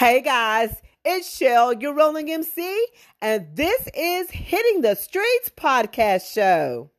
Hey 0.00 0.22
guys, 0.22 0.74
it's 1.04 1.36
Shell, 1.36 1.74
your 1.74 1.92
rolling 1.92 2.30
MC, 2.30 2.86
and 3.20 3.54
this 3.54 3.86
is 3.94 4.30
Hitting 4.30 4.80
the 4.80 4.94
Streets 4.94 5.50
podcast 5.54 6.32
show. 6.32 6.90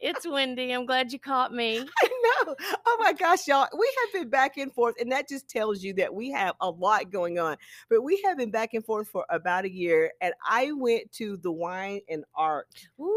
It's 0.00 0.26
Wendy. 0.26 0.72
I'm 0.72 0.86
glad 0.86 1.12
you 1.12 1.18
caught 1.18 1.52
me. 1.52 1.78
I 2.02 2.08
know. 2.22 2.54
Oh 2.86 2.96
my 3.00 3.12
gosh, 3.12 3.46
y'all. 3.46 3.68
We 3.78 3.92
have 4.04 4.22
been 4.22 4.30
back 4.30 4.56
and 4.56 4.72
forth, 4.72 4.94
and 5.00 5.10
that 5.12 5.28
just 5.28 5.48
tells 5.48 5.82
you 5.82 5.94
that 5.94 6.12
we 6.12 6.30
have 6.30 6.54
a 6.60 6.70
lot 6.70 7.10
going 7.10 7.38
on. 7.38 7.56
But 7.88 8.02
we 8.02 8.22
have 8.24 8.38
been 8.38 8.50
back 8.50 8.74
and 8.74 8.84
forth 8.84 9.08
for 9.08 9.24
about 9.30 9.64
a 9.64 9.70
year, 9.70 10.12
and 10.20 10.34
I 10.48 10.72
went 10.72 11.12
to 11.12 11.36
the 11.38 11.52
wine 11.52 12.00
and 12.08 12.24
art 12.34 12.68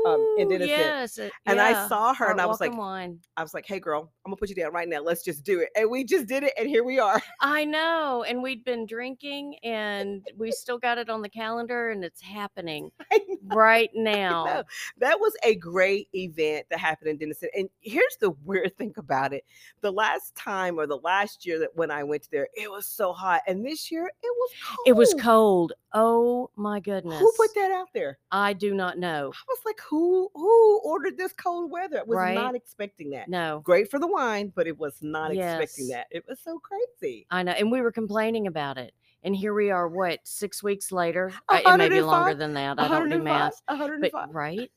um, 0.06 0.36
in 0.38 0.50
Denison, 0.50 0.70
yes, 0.70 1.20
uh, 1.20 1.30
and 1.45 1.60
I 1.60 1.88
saw 1.88 2.14
her, 2.14 2.26
Art 2.26 2.32
and 2.34 2.42
I 2.42 2.45
was 2.45 2.62
like, 2.62 2.76
Wine. 2.76 3.20
I 3.38 3.44
was 3.44 3.54
like, 3.54 3.66
hey 3.66 3.80
girl, 3.80 4.12
I'm 4.26 4.32
gonna 4.32 4.38
put 4.38 4.50
you 4.50 4.56
down 4.56 4.73
right 4.73 4.88
now. 4.88 5.02
Let's 5.02 5.23
just 5.23 5.44
do 5.44 5.60
it. 5.60 5.70
And 5.76 5.90
we 5.90 6.04
just 6.04 6.28
did 6.28 6.44
it, 6.44 6.54
and 6.58 6.67
here 6.67 6.84
we 6.84 7.00
are. 7.00 7.22
I 7.42 7.66
know, 7.66 8.23
and 8.28 8.42
we'd 8.42 8.64
been 8.64 8.86
drinking, 8.86 9.58
and 9.64 10.26
we 10.38 10.52
still 10.52 10.78
got 10.78 10.98
it 10.98 11.10
on 11.10 11.22
the 11.22 11.30
calendar, 11.30 11.90
and 11.90 12.04
it's 12.04 12.22
happening 12.22 12.92
right 13.45 13.90
now. 13.94 14.64
That 14.98 15.20
was 15.20 15.34
a 15.44 15.56
great 15.56 16.10
event 16.14 16.67
that 16.70 16.80
happened 16.80 17.10
in 17.10 17.17
Denison. 17.17 17.50
And 17.56 17.70
here's 17.82 18.17
the 18.20 18.32
weird 18.44 18.77
thing 18.77 18.92
about 18.98 19.33
it. 19.33 19.43
The 19.81 19.92
last 19.92 20.36
time 20.36 20.77
or 20.80 20.87
the 20.87 20.98
last 20.98 21.45
year 21.45 21.59
that 21.59 21.76
when 21.76 21.92
I 21.92 22.04
went 22.04 22.27
there, 22.31 22.48
it 22.55 22.70
was 22.71 22.86
so 22.86 23.14
hot. 23.14 23.42
And 23.48 23.65
this 23.65 23.92
year 23.92 24.05
it 24.05 24.36
was 24.37 24.52
cold. 24.65 24.87
It 24.87 24.93
was 24.93 25.14
cold. 25.20 25.73
Oh 25.93 26.49
my 26.55 26.80
goodness! 26.80 27.20
Who 27.20 27.32
put 27.37 27.53
that 27.55 27.71
out 27.71 27.89
there? 27.93 28.17
I 28.32 28.53
do 28.53 28.73
not 28.73 28.98
know. 28.98 29.32
I 29.33 29.43
was 29.48 29.59
like, 29.65 29.80
who 29.87 30.30
who 30.33 30.80
ordered 30.83 31.17
this 31.17 31.33
cold 31.33 31.70
weather? 31.71 31.99
I 31.99 32.03
was 32.03 32.17
Right. 32.17 32.33
not 32.36 32.55
expecting 32.55 33.11
that. 33.11 33.27
No, 33.30 33.61
Great 33.64 33.92
for 33.92 33.99
the 33.99 34.08
wine, 34.08 34.52
but 34.55 34.65
it 34.67 34.77
was 34.77 34.95
not 35.02 35.32
expecting 35.32 35.87
that. 35.89 36.08
It 36.09 36.26
was 36.27 36.39
so 36.39 36.59
crazy. 36.59 37.27
I 37.30 37.43
know, 37.43 37.52
and 37.52 37.71
we 37.71 37.82
were 37.82 37.92
complaining 37.92 38.48
about 38.48 38.77
it, 38.77 38.93
and 39.23 39.36
here 39.36 39.53
we 39.53 39.70
are. 39.70 39.87
What 39.87 40.20
six 40.23 40.64
weeks 40.64 40.92
later? 40.92 41.32
It 41.52 41.77
may 41.77 41.89
be 41.89 42.02
longer 42.02 42.33
than 42.33 42.53
that. 42.55 42.80
I 42.80 42.87
don't 42.87 43.09
do 43.09 43.21
math, 43.21 43.61
105. 43.67 44.11
but 44.11 44.33
right? 44.33 44.71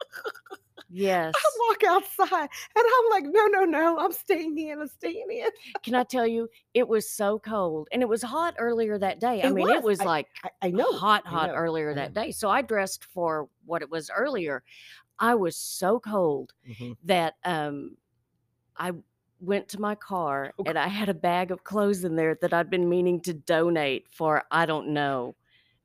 Yes. 0.88 1.36
I 1.36 1.68
walk 1.68 1.84
outside 1.84 2.48
and 2.76 2.84
I'm 2.86 3.10
like, 3.10 3.24
no, 3.24 3.46
no, 3.46 3.64
no, 3.64 3.98
I'm 3.98 4.12
staying 4.12 4.58
in. 4.58 4.80
I'm 4.80 4.88
staying 4.88 5.26
in. 5.30 5.50
Can 5.82 5.94
I 5.94 6.04
tell 6.04 6.26
you, 6.26 6.48
it 6.74 6.88
was 6.88 7.08
so 7.08 7.38
cold 7.38 7.88
and 7.92 8.02
it 8.02 8.08
was 8.08 8.22
hot 8.22 8.54
earlier 8.58 8.98
that 8.98 9.20
day. 9.20 9.42
I 9.42 9.48
It 9.48 9.50
mean, 9.50 9.70
it 9.70 9.82
was. 9.82 9.82
was 9.82 10.04
like 10.04 10.28
I, 10.42 10.50
I 10.62 10.70
know. 10.70 10.86
hot, 10.88 11.26
hot 11.26 11.50
know, 11.50 11.54
earlier 11.54 11.94
that 11.94 12.12
day. 12.12 12.32
So 12.32 12.50
I 12.50 12.62
dressed 12.62 13.04
for 13.04 13.48
what 13.64 13.82
it 13.82 13.90
was 13.90 14.10
earlier. 14.10 14.62
I 15.18 15.34
was 15.36 15.56
so 15.56 16.00
cold 16.00 16.54
Mhm. 16.64 16.94
that 17.04 17.36
um, 17.44 17.98
I 18.76 18.92
went 19.40 19.68
to 19.70 19.80
my 19.80 19.94
car 19.96 20.54
Oh, 20.58 20.64
and 20.64 20.78
I 20.78 20.88
had 20.88 21.08
a 21.08 21.14
bag 21.14 21.50
of 21.52 21.64
clothes 21.64 22.04
in 22.04 22.16
there 22.16 22.36
that 22.42 22.52
I'd 22.54 22.70
been 22.70 22.88
meaning 22.88 23.20
to 23.22 23.34
donate 23.34 24.08
for, 24.10 24.44
I 24.50 24.66
don't 24.66 24.88
know. 24.90 25.36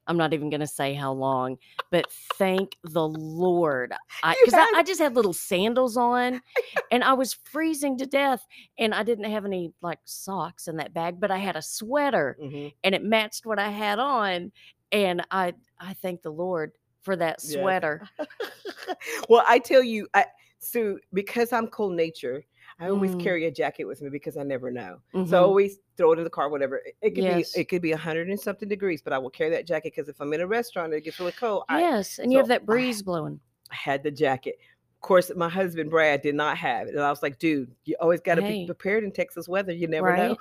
I'm 0.07 0.17
not 0.17 0.33
even 0.33 0.49
going 0.49 0.59
to 0.61 0.67
say 0.67 0.93
how 0.93 1.13
long, 1.13 1.57
but 1.91 2.05
thank 2.35 2.77
the 2.83 3.07
Lord. 3.07 3.93
Because 4.21 4.53
I, 4.53 4.59
had- 4.59 4.73
I 4.75 4.83
just 4.83 5.01
had 5.01 5.15
little 5.15 5.33
sandals 5.33 5.97
on 5.97 6.41
and 6.91 7.03
I 7.03 7.13
was 7.13 7.33
freezing 7.33 7.97
to 7.97 8.05
death. 8.05 8.45
And 8.77 8.93
I 8.93 9.03
didn't 9.03 9.31
have 9.31 9.45
any 9.45 9.73
like 9.81 9.99
socks 10.05 10.67
in 10.67 10.77
that 10.77 10.93
bag, 10.93 11.19
but 11.19 11.31
I 11.31 11.37
had 11.37 11.55
a 11.55 11.61
sweater 11.61 12.37
Mhm. 12.41 12.73
and 12.83 12.95
it 12.95 13.03
matched 13.03 13.45
what 13.45 13.59
I 13.59 13.69
had 13.69 13.99
on. 13.99 14.51
And 14.91 15.25
I, 15.31 15.53
I 15.79 15.93
thank 15.95 16.21
the 16.21 16.31
Lord 16.31 16.71
for 17.01 17.15
that 17.15 17.39
Yes. 17.43 17.53
sweater. 17.53 18.07
well, 19.29 19.43
I 19.47 19.59
tell 19.59 19.83
you, 19.83 20.07
I 20.13 20.25
so 20.59 20.97
because 21.13 21.53
I'm 21.53 21.67
cold 21.67 21.93
nature, 21.93 22.43
I 22.79 22.89
always 22.89 23.15
Mm. 23.15 23.23
carry 23.23 23.45
a 23.45 23.51
jacket 23.51 23.85
with 23.85 24.01
me 24.01 24.09
because 24.09 24.35
I 24.35 24.43
never 24.43 24.69
know. 24.69 24.99
So 25.13 25.19
I 25.19 25.23
Mhm. 25.23 25.41
always 25.41 25.77
throw 25.95 26.11
it 26.11 26.17
in 26.17 26.25
the 26.25 26.29
car, 26.29 26.49
whatever. 26.49 26.77
It- 26.77 26.95
It 27.01 27.09
could 27.11 27.23
Yes. 27.23 27.53
be 27.53 27.61
it 27.61 27.65
could 27.69 27.81
be 27.81 27.93
a 27.93 27.97
hundred 27.97 28.29
and 28.29 28.39
something 28.39 28.67
degrees, 28.67 29.01
but 29.01 29.13
I 29.13 29.17
will 29.17 29.29
carry 29.29 29.49
that 29.51 29.65
jacket 29.65 29.93
because 29.95 30.09
if 30.09 30.19
I'm 30.19 30.33
in 30.33 30.41
a 30.41 30.47
restaurant 30.47 30.87
and 30.87 30.95
it 30.95 31.01
gets 31.05 31.19
really 31.19 31.31
cold, 31.31 31.63
I, 31.69 31.79
yes. 31.79 32.19
And 32.19 32.31
you 32.33 32.37
have 32.39 32.47
so 32.47 32.49
that 32.49 32.61
I- 32.63 32.65
breeze 32.65 33.01
blowing. 33.01 33.39
I 33.71 33.75
had 33.75 34.03
the 34.03 34.11
jacket. 34.11 34.59
Of 34.95 35.01
course, 35.01 35.31
my 35.35 35.47
husband 35.49 35.89
Brad 35.89 36.21
did 36.21 36.35
not 36.35 36.57
have 36.57 36.87
it, 36.87 36.95
and 36.95 37.03
I 37.03 37.09
was 37.09 37.21
like, 37.23 37.39
"Dude, 37.39 37.73
you 37.85 37.95
always 38.01 38.19
got 38.21 38.35
to 38.35 38.41
be 38.41 38.65
prepared 38.65 39.03
in 39.03 39.11
Texas 39.11 39.47
weather. 39.47 39.71
You 39.71 39.87
never 39.87 40.15
know." 40.17 40.37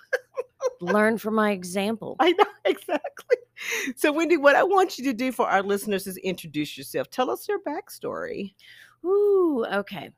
Learn 0.80 1.18
from 1.18 1.34
my 1.34 1.50
example. 1.60 2.16
I 2.18 2.32
know 2.32 2.44
exactly. 2.64 3.36
So, 3.96 4.10
Wendy, 4.12 4.36
what 4.36 4.56
I 4.56 4.62
want 4.64 4.98
you 4.98 5.04
to 5.04 5.12
do 5.12 5.30
for 5.30 5.46
our 5.46 5.62
listeners 5.62 6.06
is 6.06 6.16
introduce 6.18 6.76
yourself. 6.76 7.08
Tell 7.10 7.30
us 7.30 7.46
your 7.46 7.60
backstory. 7.60 8.54
Ooh, 9.04 9.64
okay. 9.66 10.10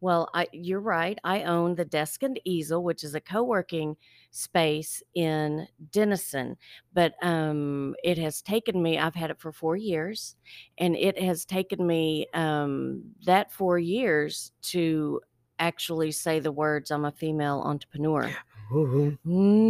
Well, 0.00 0.28
I, 0.34 0.48
you're 0.52 0.80
right. 0.80 1.18
I 1.24 1.42
own 1.44 1.74
the 1.74 1.84
Desk 1.84 2.22
and 2.22 2.38
Easel, 2.44 2.82
which 2.82 3.04
is 3.04 3.14
a 3.14 3.20
co-working 3.20 3.96
space 4.30 5.02
in 5.14 5.68
Denison. 5.90 6.56
But 6.92 7.14
um, 7.22 7.94
it 8.04 8.18
has 8.18 8.42
taken 8.42 8.82
me. 8.82 8.98
I've 8.98 9.14
had 9.14 9.30
it 9.30 9.40
for 9.40 9.52
four 9.52 9.76
years, 9.76 10.36
and 10.78 10.96
it 10.96 11.18
has 11.20 11.44
taken 11.44 11.86
me 11.86 12.26
um, 12.34 13.14
that 13.26 13.52
four 13.52 13.78
years 13.78 14.52
to 14.62 15.20
actually 15.58 16.12
say 16.12 16.40
the 16.40 16.52
words 16.52 16.90
"I'm 16.90 17.04
a 17.04 17.12
female 17.12 17.62
entrepreneur." 17.64 18.36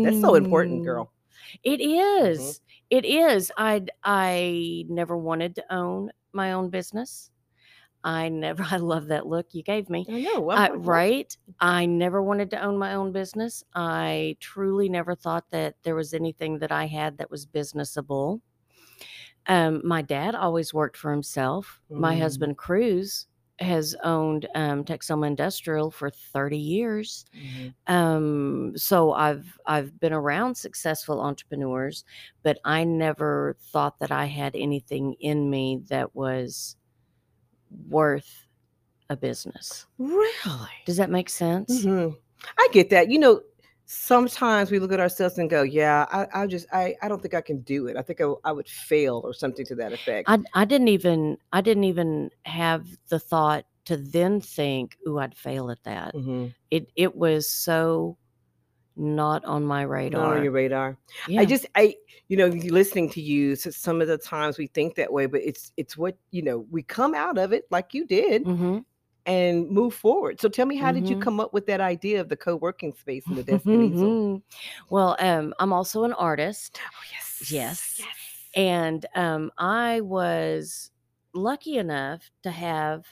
That's 0.03 0.19
so 0.21 0.35
important, 0.35 0.83
Mm. 0.83 0.85
girl. 0.85 1.13
It 1.63 1.81
is. 1.81 2.61
It 2.91 3.05
is. 3.05 3.51
I 3.57 3.87
I 4.05 4.85
never 4.89 5.17
wanted 5.17 5.55
to 5.57 5.75
own 5.75 6.11
my 6.33 6.53
own 6.53 6.71
business. 6.71 7.31
I 8.05 8.29
never. 8.29 8.63
I 8.71 8.77
love 8.77 9.09
that 9.09 9.27
look 9.27 9.49
you 9.53 9.63
gave 9.65 9.91
me. 9.91 10.07
I 10.09 10.21
know, 10.21 10.51
I, 10.51 10.67
I'm- 10.67 10.83
right? 10.83 11.37
I 11.61 11.87
never 11.87 12.23
wanted 12.23 12.51
to 12.51 12.63
own 12.63 12.79
my 12.79 12.95
own 12.95 13.13
business. 13.13 13.65
I 13.75 14.37
truly 14.41 14.89
never 14.89 15.15
thought 15.15 15.45
that 15.51 15.77
there 15.83 15.95
was 15.97 16.15
anything 16.15 16.59
that 16.61 16.71
I 16.73 16.87
had 16.87 17.19
that 17.19 17.31
was 17.31 17.47
businessable. 17.47 18.41
Um, 19.47 19.83
my 19.85 20.03
dad 20.03 20.35
always 20.35 20.73
worked 20.73 20.97
for 20.97 21.11
himself. 21.11 21.81
My 21.91 22.15
Mm. 22.15 22.21
husband 22.21 22.57
Cruz 22.59 23.27
has 23.61 23.95
owned 24.03 24.49
um, 24.55 24.85
Texoma 24.85 25.27
Industrial 25.29 25.91
for 25.91 26.11
thirty 26.11 26.59
years 26.59 27.25
Mhm. 27.35 27.75
um 27.87 28.73
so 28.77 29.13
i've 29.13 29.59
i've 29.67 30.01
been 30.01 30.13
around 30.13 30.57
successful 30.57 31.21
entrepreneurs 31.21 32.05
but 32.43 32.59
i 32.65 32.83
never 32.83 33.57
thought 33.61 33.99
that 34.01 34.11
i 34.11 34.25
had 34.25 34.57
anything 34.57 35.15
in 35.21 35.51
me 35.51 35.81
that 35.89 36.15
was 36.17 36.77
worth 37.89 38.47
a 39.11 39.17
business 39.17 39.87
Really? 39.99 40.71
does 40.87 40.97
that 40.97 41.11
make 41.11 41.29
sense 41.29 41.85
Mhm. 41.85 42.17
I 42.59 42.69
get 42.73 42.91
that. 42.91 43.11
You 43.11 43.19
know, 43.19 43.41
sometimes 43.87 44.71
we 44.71 44.79
look 44.79 44.93
at 44.93 45.01
ourselves 45.01 45.39
and 45.39 45.49
go, 45.49 45.63
"Yeah, 45.63 46.07
I, 46.13 46.43
I 46.43 46.47
just, 46.47 46.67
I, 46.73 46.95
I 47.03 47.09
don't 47.09 47.23
think 47.23 47.33
I 47.35 47.41
can 47.41 47.61
do 47.63 47.87
it. 47.87 47.97
I 47.97 48.03
think 48.03 48.21
I, 48.21 48.27
I 48.45 48.53
would 48.53 48.69
fail 48.69 49.23
or 49.25 49.33
something 49.33 49.65
to 49.67 49.75
that 49.77 49.93
effect." 49.93 50.29
I 50.29 50.39
I 50.55 50.65
didn't 50.65 50.89
even 50.89 51.39
I 51.53 51.61
didn't 51.61 51.85
even 51.85 52.31
have 52.45 52.87
the 53.09 53.19
thought 53.19 53.65
to 53.87 53.97
then 53.97 54.41
think, 54.41 54.97
"Ooh, 55.09 55.19
I'd 55.19 55.35
fail 55.37 55.71
at 55.71 55.83
that." 55.85 56.13
hmm 56.15 56.49
It 56.71 56.91
it 56.97 57.17
was 57.17 57.49
so 57.51 58.19
not 58.97 59.45
on 59.45 59.65
my 59.65 59.83
radar. 59.83 60.21
Not 60.23 60.37
on 60.39 60.43
your 60.45 60.53
radar. 60.53 60.97
yeah. 61.29 61.41
I 61.41 61.45
just, 61.47 61.67
I, 61.75 61.97
you 62.29 62.37
know, 62.37 62.47
listening 62.49 63.11
to 63.11 63.21
you, 63.21 63.57
so 63.57 63.71
some 63.71 64.01
of 64.01 64.09
the 64.09 64.19
times 64.19 64.59
we 64.59 64.67
think 64.69 64.95
that 64.97 65.13
way, 65.13 65.27
but 65.27 65.41
it's, 65.43 65.73
it's 65.77 65.97
what 65.97 66.17
you 66.31 66.43
know. 66.43 66.67
We 66.71 66.83
come 66.83 67.15
out 67.15 67.39
of 67.39 67.53
it 67.53 67.65
like 67.71 67.95
you 67.95 68.07
did 68.07 68.43
hmm 68.45 68.79
and 69.27 69.71
move 69.71 69.95
forward. 69.95 70.39
So 70.39 70.51
tell 70.51 70.67
me, 70.67 70.77
how 70.77 70.93
did 70.93 71.09
you 71.09 71.17
Mhm. 71.17 71.21
come 71.23 71.41
up 71.41 71.55
with 71.55 71.65
that 71.67 71.81
idea 71.81 72.21
of 72.21 72.29
the 72.29 72.37
co-working 72.37 72.93
space 72.95 73.25
and 73.27 73.39
the 73.39 73.43
desk 73.43 73.67
and 73.73 73.83
easel? 73.83 74.43
well, 74.91 75.17
um, 75.19 75.55
I'm 75.59 75.73
also 75.73 76.05
an 76.05 76.13
artist, 76.13 76.79
Oh 76.85 77.03
yes, 77.11 77.51
Yes. 77.51 77.97
yes. 77.99 78.09
and 78.55 79.07
um, 79.15 79.51
I 79.59 80.01
was 80.03 80.91
lucky 81.33 81.79
enough 81.79 82.31
to 82.43 82.51
have 82.51 83.07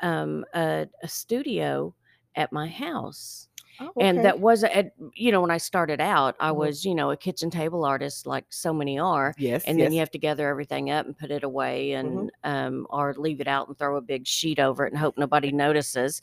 um, 0.00 0.44
a, 0.54 0.86
a 1.02 1.08
studio 1.08 1.94
at 2.34 2.50
my 2.52 2.66
house. 2.68 3.48
Oh, 3.80 3.92
And 3.98 4.22
that 4.24 4.40
was, 4.40 4.64
a, 4.64 4.90
you 5.14 5.32
know, 5.32 5.40
when 5.40 5.50
I 5.50 5.58
started 5.58 6.00
out, 6.00 6.36
I 6.40 6.50
Mhm. 6.50 6.52
was, 6.52 6.84
you 6.84 6.94
know, 6.94 7.10
a 7.10 7.16
kitchen 7.16 7.50
table 7.50 7.84
artist 7.84 8.26
like 8.26 8.46
so 8.50 8.72
many 8.72 8.98
are. 8.98 9.36
yes, 9.36 9.64
And 9.64 9.78
yes. 9.78 9.82
then 9.82 9.92
you 9.92 9.98
have 10.00 10.10
to 10.12 10.18
gather 10.18 10.48
everything 10.48 10.90
up 10.90 11.06
and 11.06 11.16
put 11.16 11.30
it 11.30 11.44
away 11.44 11.92
and, 11.92 12.30
um, 12.44 12.86
or 12.90 13.14
leave 13.16 13.40
it 13.40 13.48
out 13.48 13.68
and 13.68 13.78
throw 13.78 13.96
a 13.96 14.00
big 14.02 14.26
sheet 14.26 14.58
over 14.58 14.86
it 14.86 14.92
and 14.92 14.98
hope 14.98 15.18
nobody 15.18 15.52
notices. 15.52 16.22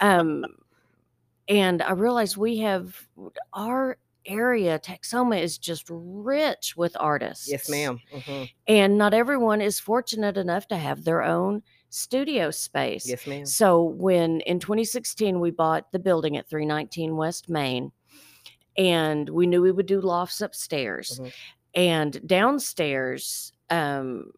um, 0.00 0.44
and 1.48 1.82
I 1.82 1.92
realized 1.92 2.36
we 2.36 2.58
have 2.58 3.08
our 3.54 3.98
area, 4.26 4.78
Texoma, 4.78 5.40
is 5.40 5.58
just 5.58 5.84
rich 5.88 6.74
with 6.76 6.96
artists. 7.00 7.46
yes, 7.46 7.68
ma'am. 7.68 8.00
Mhm. 8.12 8.48
And 8.66 8.98
not 8.98 9.14
everyone 9.14 9.60
is 9.62 9.80
fortunate 9.80 10.36
enough 10.36 10.68
to 10.68 10.76
have 10.76 11.04
their 11.04 11.22
own 11.22 11.62
studio 11.90 12.50
space. 12.50 13.08
Yes, 13.08 13.26
ma'am. 13.26 13.46
So 13.46 13.82
when 13.82 14.40
in 14.42 14.58
2016 14.60 15.40
we 15.40 15.50
bought 15.50 15.90
the 15.92 15.98
building 15.98 16.36
at 16.36 16.48
319 16.48 17.16
West 17.16 17.48
Main, 17.48 17.92
and 18.76 19.28
we 19.30 19.46
knew 19.46 19.62
we 19.62 19.72
would 19.72 19.86
do 19.86 20.00
lofts 20.00 20.40
upstairs, 20.40 21.18
Mhm. 21.20 21.32
and 21.74 22.26
downstairs, 22.28 23.52
um, 23.70 24.32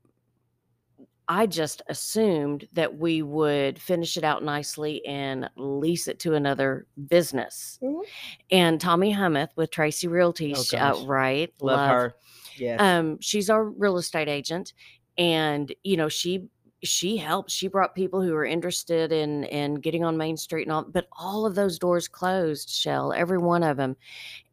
I 1.29 1.47
just 1.47 1.81
assumed 1.89 2.67
that 2.73 2.99
we 2.99 3.23
would 3.23 3.81
finish 3.81 4.17
it 4.17 4.25
out 4.25 4.43
nicely 4.43 5.05
and 5.07 5.49
lease 5.57 6.09
it 6.09 6.19
to 6.21 6.35
another 6.35 6.87
business. 7.07 7.79
Mhm. 7.83 8.03
And 8.51 8.81
Tommy 8.81 9.13
Hummeth 9.15 9.51
with 9.55 9.71
Tracy 9.71 10.09
Realty, 10.09 10.55
Oh, 10.57 10.77
uh, 10.77 11.05
right? 11.07 11.53
Love, 11.61 11.89
her. 11.91 12.15
Yes. 12.57 12.81
um 12.81 13.19
she's 13.21 13.49
our 13.49 13.65
real 13.65 13.97
estate 13.97 14.29
agent 14.29 14.73
and 15.17 15.73
you 15.85 15.97
know 15.97 16.09
she 16.09 16.49
she 16.83 17.17
helped 17.17 17.51
she 17.51 17.69
brought 17.69 17.95
people 17.95 18.23
who 18.23 18.33
were 18.33 18.45
interested 18.45 19.13
in 19.13 19.45
in 19.45 19.75
getting 19.75 20.05
on 20.05 20.17
main 20.17 20.37
street 20.37 20.63
and 20.63 20.73
all 20.73 20.83
but 20.85 21.09
all 21.19 21.45
of 21.45 21.55
those 21.55 21.79
doors 21.79 22.09
closed 22.09 22.71
shell 22.71 23.13
every 23.13 23.39
one 23.39 23.63
of 23.63 23.77
them 23.77 23.97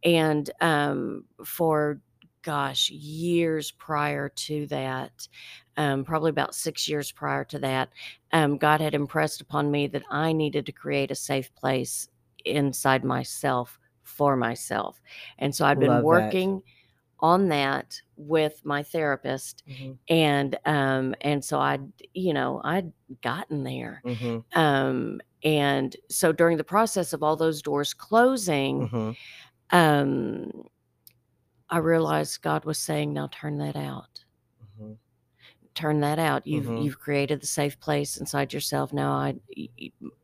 and 0.03 0.49
um 0.61 1.23
for 1.45 1.99
gosh 2.41 2.89
years 2.89 3.71
prior 3.71 4.29
to 4.29 4.67
that 4.67 5.27
um 5.77 6.03
probably 6.03 6.29
about 6.29 6.55
six 6.55 6.87
years 6.87 7.11
prior 7.11 7.43
to 7.45 7.59
that 7.59 7.89
um 8.33 8.57
god 8.57 8.81
had 8.81 8.93
impressed 8.93 9.41
upon 9.41 9.71
me 9.71 9.87
that 9.87 10.03
i 10.11 10.31
needed 10.33 10.65
to 10.65 10.71
create 10.71 11.11
a 11.11 11.15
safe 11.15 11.53
place 11.55 12.09
inside 12.45 13.03
myself 13.03 13.79
for 14.03 14.35
myself 14.35 15.01
and 15.39 15.53
so 15.53 15.65
i'd 15.65 15.79
been 15.79 15.89
Love 15.89 16.03
that. 16.03 16.03
working 16.03 16.61
on 17.19 17.49
that 17.49 18.01
with 18.17 18.61
my 18.65 18.83
therapist 18.83 19.63
Mhm. 19.67 19.97
and 20.09 20.57
um 20.65 21.15
and 21.21 21.43
so 21.45 21.59
i 21.59 21.79
you 22.13 22.33
know 22.33 22.61
i'd 22.65 22.91
gotten 23.21 23.63
there 23.63 24.03
Mhm. 24.03 24.43
um 24.55 25.21
and 25.43 25.95
so 26.09 26.31
during 26.31 26.57
the 26.57 26.63
process 26.63 27.13
of 27.13 27.23
all 27.23 27.35
those 27.35 27.61
doors 27.61 27.93
closing 27.93 28.91
Mhm. 28.91 29.15
um 29.71 30.51
i 31.69 31.77
realized 31.77 32.41
god 32.41 32.65
was 32.65 32.77
saying 32.77 33.13
now 33.13 33.27
turn 33.31 33.57
that 33.57 33.75
out 33.77 34.25
Mhm. 34.79 34.97
turn 35.75 35.99
that 35.99 36.17
out 36.17 36.45
you've 36.47 36.65
Mhm. 36.65 36.75
you've 36.75 36.99
created 36.99 37.39
the 37.41 37.47
safe 37.47 37.79
place 37.79 38.17
inside 38.17 38.51
yourself 38.51 38.91
now 38.91 39.11
i 39.13 39.35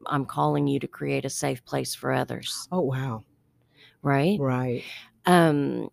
i'm 0.07 0.25
calling 0.25 0.68
you 0.68 0.80
to 0.80 0.88
create 0.88 1.25
a 1.25 1.30
safe 1.30 1.63
place 1.66 1.94
for 1.94 2.12
others 2.12 2.69
Oh 2.72 2.81
wow. 2.81 3.24
right 4.01 4.40
Right. 4.40 4.86
Um, 5.25 5.90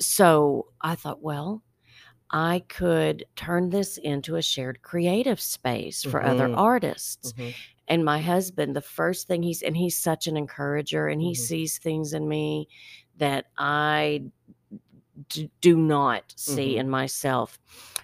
so 0.00 0.66
I 0.80 0.94
thought, 0.94 1.22
well, 1.22 1.62
I 2.30 2.62
could 2.68 3.24
turn 3.36 3.70
this 3.70 3.96
into 3.98 4.36
a 4.36 4.42
shared 4.42 4.82
creative 4.82 5.40
space 5.40 6.02
for 6.02 6.22
other 6.22 6.46
Mhm. 6.48 6.58
artists. 6.58 7.32
Mhm. 7.32 7.54
And 7.88 8.04
my 8.04 8.20
husband, 8.20 8.76
the 8.76 8.82
first 8.82 9.26
thing 9.26 9.42
he's, 9.42 9.62
and 9.62 9.74
he's 9.76 9.96
such 9.96 10.26
an 10.26 10.36
encourager 10.36 11.08
and 11.08 11.22
he 11.22 11.32
Mhm. 11.32 11.36
sees 11.36 11.78
things 11.78 12.12
in 12.12 12.28
me 12.28 12.68
that 13.16 13.46
I 13.56 14.24
d- 15.30 15.50
do 15.62 15.76
not 15.76 16.32
see 16.36 16.74
Mhm. 16.74 16.80
in 16.80 16.90
myself. 16.90 17.58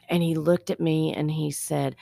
And 0.08 0.22
he 0.22 0.34
looked 0.34 0.70
at 0.70 0.80
me 0.80 1.14
and 1.14 1.30
he 1.30 1.50
said, 1.50 1.96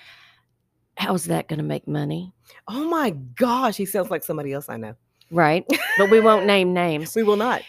How's 0.96 1.24
that 1.24 1.48
going 1.48 1.58
to 1.58 1.64
make 1.64 1.88
money? 1.88 2.32
Oh 2.68 2.84
my 2.88 3.10
gosh, 3.10 3.76
he 3.78 3.86
sounds 3.86 4.10
like 4.10 4.22
somebody 4.22 4.52
else 4.52 4.68
I 4.68 4.76
know. 4.76 4.94
Right. 5.30 5.64
But 5.98 6.10
we 6.10 6.20
won't 6.20 6.46
name 6.46 6.72
names. 6.74 7.14
We 7.16 7.22
will 7.24 7.36
not. 7.36 7.62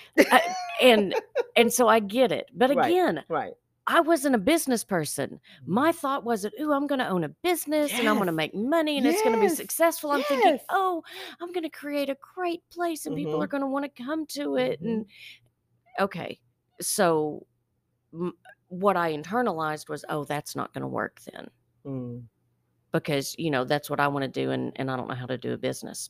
And, 0.83 1.15
and 1.56 1.74
so 1.74 1.88
I 1.88 2.00
get 2.00 2.31
it. 2.31 2.50
But 2.53 2.71
again, 2.71 3.24
Right. 3.30 3.53
I 3.88 4.00
wasn't 4.01 4.35
a 4.35 4.38
business 4.39 4.83
person. 4.83 5.39
My 5.65 5.91
thought 5.91 6.24
wasn't, 6.24 6.53
ooh, 6.62 6.71
I'm 6.71 6.88
going 6.88 7.00
to 7.00 7.07
own 7.07 7.24
a 7.25 7.30
business 7.30 7.91
and 7.91 8.07
I'm 8.07 8.15
going 8.15 8.27
to 8.27 8.31
make 8.31 8.56
money 8.56 8.97
and 8.97 9.06
it's 9.06 9.21
going 9.21 9.33
to 9.33 9.39
be 9.39 9.50
successful. 9.50 10.12
I'm 10.12 10.24
thinking, 10.24 10.57
oh, 10.69 11.03
I'm 11.41 11.51
going 11.51 11.63
to 11.65 11.69
create 11.69 12.09
a 12.09 12.18
great 12.35 12.62
place 12.71 13.06
and 13.06 13.15
people 13.15 13.39
Mhm. 13.39 13.44
are 13.44 13.47
going 13.47 13.62
to 13.62 13.68
want 13.68 13.83
to 13.85 14.03
come 14.03 14.25
to 14.27 14.56
it. 14.56 14.81
Mhm. 14.81 14.85
And 14.85 15.06
okay, 16.00 16.39
so 16.81 17.45
m- 18.13 18.38
what 18.69 18.95
I 18.97 19.13
internalized 19.13 19.89
was, 19.89 20.06
oh, 20.09 20.24
that's 20.24 20.56
not 20.56 20.74
going 20.74 20.83
to 20.83 20.88
work 20.88 21.19
then 21.33 21.50
Mm. 21.86 22.24
because 22.94 23.36
you 23.38 23.51
know 23.51 23.65
that's 23.65 23.89
what 23.89 24.00
I 24.00 24.07
want 24.07 24.24
to 24.24 24.29
do 24.29 24.51
and 24.51 24.71
and 24.77 24.89
I 24.89 24.95
don't 24.95 25.09
know 25.09 25.15
how 25.15 25.25
to 25.25 25.38
do 25.38 25.51
a 25.53 25.57
business. 25.57 26.09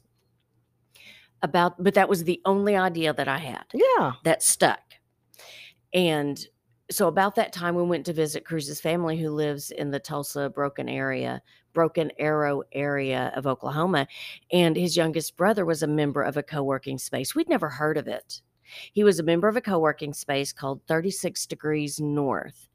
About, 1.43 1.81
but 1.83 1.93
that 1.93 2.09
was 2.09 2.23
the 2.23 2.41
only 2.45 2.75
idea 2.75 3.13
that 3.13 3.27
I 3.27 3.37
had 3.37 3.65
Yeah. 3.73 4.13
that 4.23 4.41
stuck. 4.41 4.81
And 5.93 6.43
so 6.89 7.07
about 7.07 7.35
that 7.35 7.53
time 7.53 7.75
we 7.75 7.83
went 7.83 8.05
to 8.07 8.13
visit 8.13 8.45
Cruz's 8.45 8.81
family 8.81 9.17
who 9.17 9.29
lives 9.29 9.69
in 9.71 9.91
the 9.91 10.00
Tulsa 10.00 10.50
Broken 10.50 10.89
area, 10.89 11.41
Broken 11.73 12.12
Arrow 12.17 12.63
area 12.71 13.31
of 13.35 13.45
Oklahoma, 13.45 14.07
and 14.51 14.75
his 14.75 14.95
youngest 14.95 15.35
brother 15.38 15.65
was 15.65 15.83
a 15.83 15.88
member 15.88 16.21
of 16.21 16.38
a 16.38 16.43
co-working 16.43 16.97
space. 16.97 17.35
We'd 17.35 17.50
never 17.50 17.69
heard 17.69 17.97
of 17.97 18.07
it. 18.07 18.41
He 18.93 19.03
was 19.03 19.19
a 19.19 19.23
member 19.23 19.47
of 19.47 19.57
a 19.57 19.62
co-working 19.62 20.13
space 20.13 20.53
called 20.53 20.81
36 20.88 21.45
Degrees 21.45 22.00
North. 22.00 22.69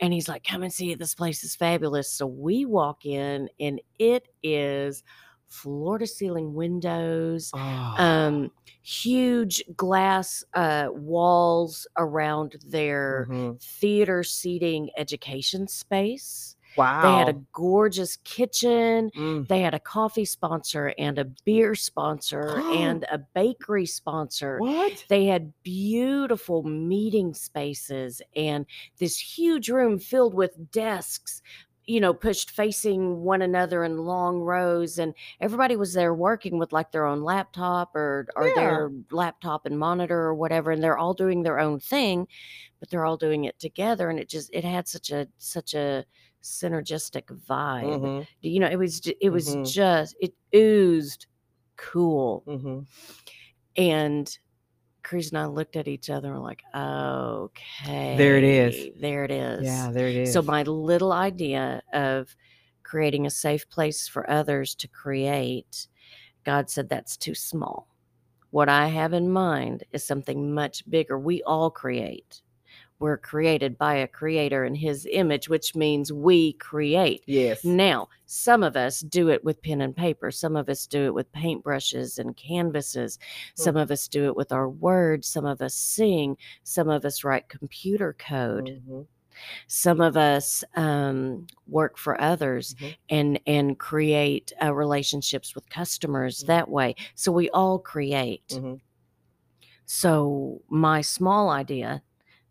And 0.00 0.12
he's 0.12 0.28
like, 0.28 0.44
"Come 0.44 0.62
and 0.62 0.72
see 0.72 0.92
it. 0.92 0.98
This 0.98 1.14
place 1.14 1.42
is 1.44 1.56
fabulous." 1.56 2.10
So 2.10 2.26
we 2.26 2.64
walk 2.64 3.04
in 3.04 3.48
and 3.58 3.80
it 3.98 4.28
is 4.42 5.02
floor 5.48 5.98
to 5.98 6.06
ceiling 6.06 6.54
windows, 6.54 7.50
Oh. 7.54 7.94
um 7.98 8.50
huge 8.82 9.62
glass 9.76 10.44
uh 10.54 10.88
walls 10.92 11.86
around 11.98 12.56
their 12.66 13.26
Mhm. 13.30 13.60
theater 13.62 14.22
seating 14.22 14.90
education 14.96 15.66
space 15.68 16.56
Wow. 16.76 17.02
they 17.02 17.12
had 17.18 17.28
a 17.28 17.38
gorgeous 17.52 18.16
kitchen 18.24 19.10
Mm. 19.16 19.46
they 19.48 19.60
had 19.60 19.74
a 19.74 19.80
coffee 19.80 20.24
sponsor 20.24 20.94
and 20.98 21.18
a 21.18 21.24
beer 21.44 21.74
sponsor 21.74 22.60
and 22.72 23.04
a 23.10 23.18
bakery 23.18 23.84
sponsor 23.86 24.58
What? 24.60 25.04
they 25.08 25.26
had 25.26 25.52
beautiful 25.62 26.62
meeting 26.62 27.34
spaces 27.34 28.22
and 28.36 28.64
this 28.98 29.18
huge 29.18 29.68
room 29.70 29.98
filled 29.98 30.34
with 30.34 30.70
desks 30.70 31.42
you 31.88 32.00
know 32.00 32.14
pushed 32.14 32.50
facing 32.50 33.22
one 33.22 33.42
another 33.42 33.84
in 33.84 33.98
long 33.98 34.40
rows 34.40 34.98
and 34.98 35.14
everybody 35.40 35.76
was 35.76 35.94
there 35.94 36.14
working 36.14 36.58
with 36.58 36.72
like 36.72 36.92
their 36.92 37.06
own 37.06 37.22
laptop 37.22 37.96
or 37.96 38.28
or 38.36 38.52
Yeah. 38.54 38.54
their 38.54 38.90
laptop 39.10 39.66
and 39.66 39.78
monitor 39.78 40.18
or 40.20 40.34
whatever 40.36 40.70
and 40.72 40.84
they're 40.84 40.98
all 40.98 41.14
doing 41.14 41.42
their 41.44 41.58
own 41.60 41.80
thing 41.80 42.28
but 42.80 42.90
they're 42.90 43.06
all 43.06 43.16
doing 43.18 43.44
it 43.44 43.58
together 43.58 44.10
and 44.10 44.20
it 44.20 44.28
just 44.28 44.50
it 44.52 44.64
had 44.64 44.88
such 44.88 45.10
a 45.10 45.28
such 45.38 45.74
a 45.74 46.04
synergistic 46.42 47.24
vibe 47.48 48.02
Mhm. 48.02 48.26
you 48.42 48.60
know 48.60 48.68
it 48.68 48.76
was 48.78 49.02
it 49.20 49.30
was 49.30 49.56
Mhm. 49.56 49.64
just 49.64 50.16
it 50.20 50.34
oozed 50.54 51.26
cool 51.76 52.46
Mhm. 52.46 52.86
and 53.76 54.38
Chris 55.02 55.30
and 55.30 55.38
I 55.38 55.46
looked 55.46 55.76
at 55.76 55.88
each 55.88 56.10
other 56.10 56.28
and 56.28 56.38
were 56.38 56.44
like, 56.44 56.62
okay. 56.74 58.14
There 58.16 58.36
it 58.36 58.44
is. 58.44 58.88
There 59.00 59.24
it 59.24 59.30
is. 59.30 59.64
Yeah, 59.64 59.90
there 59.90 60.08
it 60.08 60.16
is. 60.16 60.32
So 60.32 60.42
my 60.42 60.62
little 60.64 61.12
idea 61.12 61.82
of 61.92 62.34
creating 62.82 63.26
a 63.26 63.30
safe 63.30 63.68
place 63.68 64.08
for 64.08 64.28
others 64.30 64.74
to 64.76 64.88
create, 64.88 65.88
God 66.44 66.70
said 66.70 66.88
that's 66.88 67.16
too 67.16 67.34
small. 67.34 67.88
What 68.50 68.68
I 68.68 68.88
have 68.88 69.12
in 69.12 69.30
mind 69.30 69.84
is 69.92 70.06
something 70.06 70.54
much 70.54 70.88
bigger. 70.88 71.18
We 71.18 71.42
all 71.42 71.70
create. 71.70 72.40
We're 73.00 73.16
created 73.18 73.78
by 73.78 73.94
a 73.94 74.08
creator 74.08 74.64
in 74.64 74.74
his 74.74 75.06
image, 75.10 75.48
which 75.48 75.74
means 75.76 76.12
we 76.12 76.54
create. 76.54 77.22
Yes. 77.26 77.64
Now, 77.64 78.08
some 78.26 78.62
of 78.62 78.76
us 78.76 79.00
do 79.00 79.28
it 79.30 79.44
with 79.44 79.62
pen 79.62 79.80
and 79.80 79.94
paper. 79.94 80.30
Some 80.30 80.56
of 80.56 80.68
us 80.68 80.86
do 80.86 81.04
it 81.06 81.14
with 81.14 81.30
paintbrushes 81.32 82.18
and 82.18 82.36
canvases. 82.36 83.18
Some 83.54 83.76
of 83.76 83.90
us 83.90 84.08
do 84.08 84.26
it 84.26 84.36
with 84.36 84.50
our 84.52 84.68
words. 84.68 85.28
Some 85.28 85.46
of 85.46 85.62
us 85.62 85.74
sing. 85.74 86.36
Some 86.64 86.88
of 86.88 87.04
us 87.04 87.22
write 87.24 87.48
computer 87.48 88.14
code. 88.18 88.82
Mhm, 88.88 89.06
Some 89.68 90.00
of 90.00 90.16
us 90.16 90.64
um, 90.74 91.46
work 91.68 91.96
for 91.96 92.20
others 92.20 92.74
mhm. 92.74 92.96
and 93.10 93.40
and 93.46 93.78
create 93.78 94.52
uh, 94.60 94.74
relationships 94.74 95.54
with 95.54 95.68
customers 95.70 96.42
Mhm. 96.42 96.46
that 96.48 96.68
way. 96.68 96.96
So 97.14 97.30
we 97.30 97.48
all 97.50 97.78
create. 97.78 98.48
Mhm. 98.48 98.80
So 99.86 100.60
my 100.68 101.00
small 101.00 101.50
idea, 101.50 102.02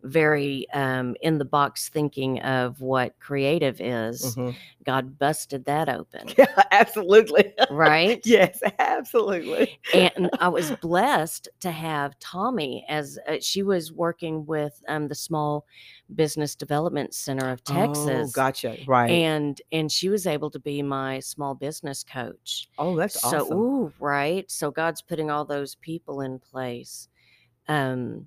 very 0.02 0.66
um, 0.72 1.16
in 1.22 1.38
the 1.38 1.44
box 1.44 1.88
thinking 1.88 2.40
of 2.42 2.80
what 2.80 3.18
creative 3.18 3.80
is, 3.80 4.36
Mhm. 4.36 4.54
God 4.84 5.18
busted 5.18 5.64
that 5.66 5.88
open, 5.88 6.28
Yeah, 6.38 6.46
absolutely. 6.70 7.52
right? 7.70 8.20
yes, 8.24 8.60
absolutely. 8.78 9.78
and 9.92 10.30
I 10.40 10.48
was 10.48 10.70
blessed 10.80 11.48
to 11.60 11.70
have 11.70 12.18
Tommy 12.20 12.86
as 12.88 13.18
uh, 13.28 13.36
she 13.40 13.62
was 13.62 13.92
working 13.92 14.46
with 14.46 14.80
um, 14.88 15.08
the 15.08 15.14
Small 15.14 15.66
Business 16.14 16.54
Development 16.54 17.12
Center 17.12 17.50
of 17.50 17.62
Texas. 17.64 17.98
Oh, 17.98 18.06
Texas, 18.08 18.32
gotcha. 18.32 18.76
Right. 18.86 19.10
and 19.10 19.60
and 19.72 19.90
she 19.90 20.08
was 20.08 20.26
able 20.26 20.50
to 20.50 20.58
be 20.60 20.82
my 20.82 21.18
small 21.20 21.54
business 21.54 22.04
coach. 22.04 22.68
oh, 22.78 22.96
that's 22.96 23.20
so, 23.20 23.40
awesome. 23.40 23.58
ooh, 23.58 23.92
right. 23.98 24.50
So 24.50 24.70
God's 24.70 25.02
putting 25.02 25.30
all 25.30 25.44
those 25.44 25.74
people 25.74 26.20
in 26.22 26.38
place 26.38 27.08
um, 27.66 28.26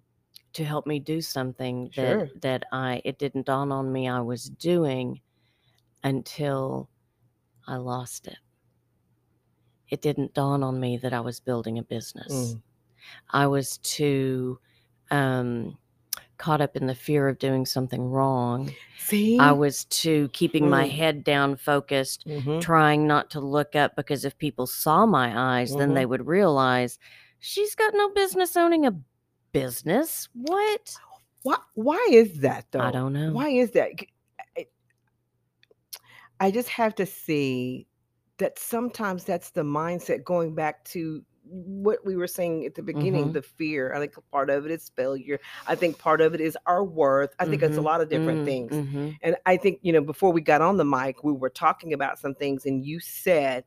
to 0.54 0.66
help 0.66 0.86
me 0.88 1.00
do 1.00 1.22
something 1.22 1.92
Sure. 1.92 2.30
that 2.30 2.42
that 2.42 2.64
I 2.72 3.02
it 3.06 3.18
didn't 3.20 3.46
dawn 3.48 3.72
on 3.72 3.92
me 3.92 4.08
I 4.10 4.22
was 4.22 4.50
doing 4.50 5.22
until 6.04 6.90
I 7.68 7.78
lost 7.78 8.28
it. 8.28 8.38
It 9.90 10.02
didn't 10.02 10.34
dawn 10.34 10.64
on 10.64 10.80
me 10.80 10.98
that 10.98 11.14
I 11.14 11.20
was 11.20 11.40
building 11.40 11.78
a 11.78 11.84
business. 11.84 12.56
Mm. 12.56 12.62
I 13.32 13.48
was 13.48 13.78
too 13.80 14.60
um, 15.12 15.78
caught 16.38 16.62
up 16.62 16.76
in 16.76 16.88
the 16.88 16.96
fear 16.96 17.28
of 17.30 17.40
doing 17.40 17.66
something 17.66 18.10
wrong. 18.10 18.74
See? 18.98 19.40
I 19.40 19.52
was 19.54 19.86
too 19.86 20.30
keeping 20.34 20.70
my 20.70 20.86
Mm. 20.86 20.92
head 20.92 21.24
down, 21.24 21.58
focused, 21.58 22.26
Mhm. 22.26 22.60
trying 22.60 23.08
not 23.08 23.30
to 23.32 23.40
look 23.42 23.76
up 23.76 23.96
because 23.96 24.26
if 24.26 24.38
people 24.38 24.68
saw 24.68 25.06
my 25.06 25.60
eyes, 25.62 25.76
then 25.78 25.90
Mhm. 25.90 25.96
they 25.96 26.06
would 26.06 26.28
realize 26.28 27.00
she's 27.40 27.76
got 27.76 27.94
no 27.96 28.10
business 28.12 28.58
owning 28.58 28.86
a 28.86 28.92
business. 29.52 30.30
What? 30.34 30.96
Why, 31.44 31.58
why 31.74 32.08
is 32.12 32.40
that, 32.42 32.72
though? 32.72 32.80
I 32.82 32.92
don't 32.92 33.14
know. 33.14 33.32
Why 33.34 33.50
is 33.50 33.72
that? 33.72 33.92
I 36.40 36.52
just 36.52 36.70
have 36.70 36.96
to 36.96 37.06
see 37.06 37.88
that 38.38 38.58
sometimes 38.58 39.24
that's 39.26 39.52
the 39.52 39.62
mindset 39.64 40.24
going 40.24 40.56
back 40.56 40.84
to 40.86 41.24
what 41.44 42.06
we 42.06 42.16
were 42.16 42.28
saying 42.28 42.66
at 42.66 42.76
the 42.76 42.84
beginning 42.84 43.32
Mhm. 43.32 43.34
the 43.34 43.42
fear. 43.42 43.94
I 43.94 44.00
think 44.00 44.16
part 44.32 44.50
of 44.50 44.66
it 44.66 44.72
is 44.72 44.90
failure. 44.90 45.40
I 45.68 45.76
think 45.76 46.00
part 46.00 46.22
of 46.22 46.34
it 46.34 46.42
is 46.42 46.58
our 46.66 46.84
worth. 46.84 47.36
I 47.40 47.46
think 47.46 47.62
it's 47.62 47.78
a 47.78 47.82
Mhm. 47.82 47.84
lot 47.84 48.02
of 48.02 48.10
different 48.10 48.42
Mm, 48.42 48.46
things. 48.46 48.72
mhm. 48.72 49.18
And 49.22 49.36
I 49.46 49.58
think, 49.58 49.80
you 49.82 49.92
know, 49.94 50.02
before 50.02 50.32
we 50.32 50.42
got 50.42 50.62
on 50.62 50.78
the 50.78 50.86
mic, 50.86 51.24
we 51.24 51.34
were 51.34 51.50
talking 51.50 51.94
about 51.94 52.20
some 52.20 52.34
things, 52.36 52.66
and 52.66 52.86
you 52.86 53.00
said, 53.00 53.66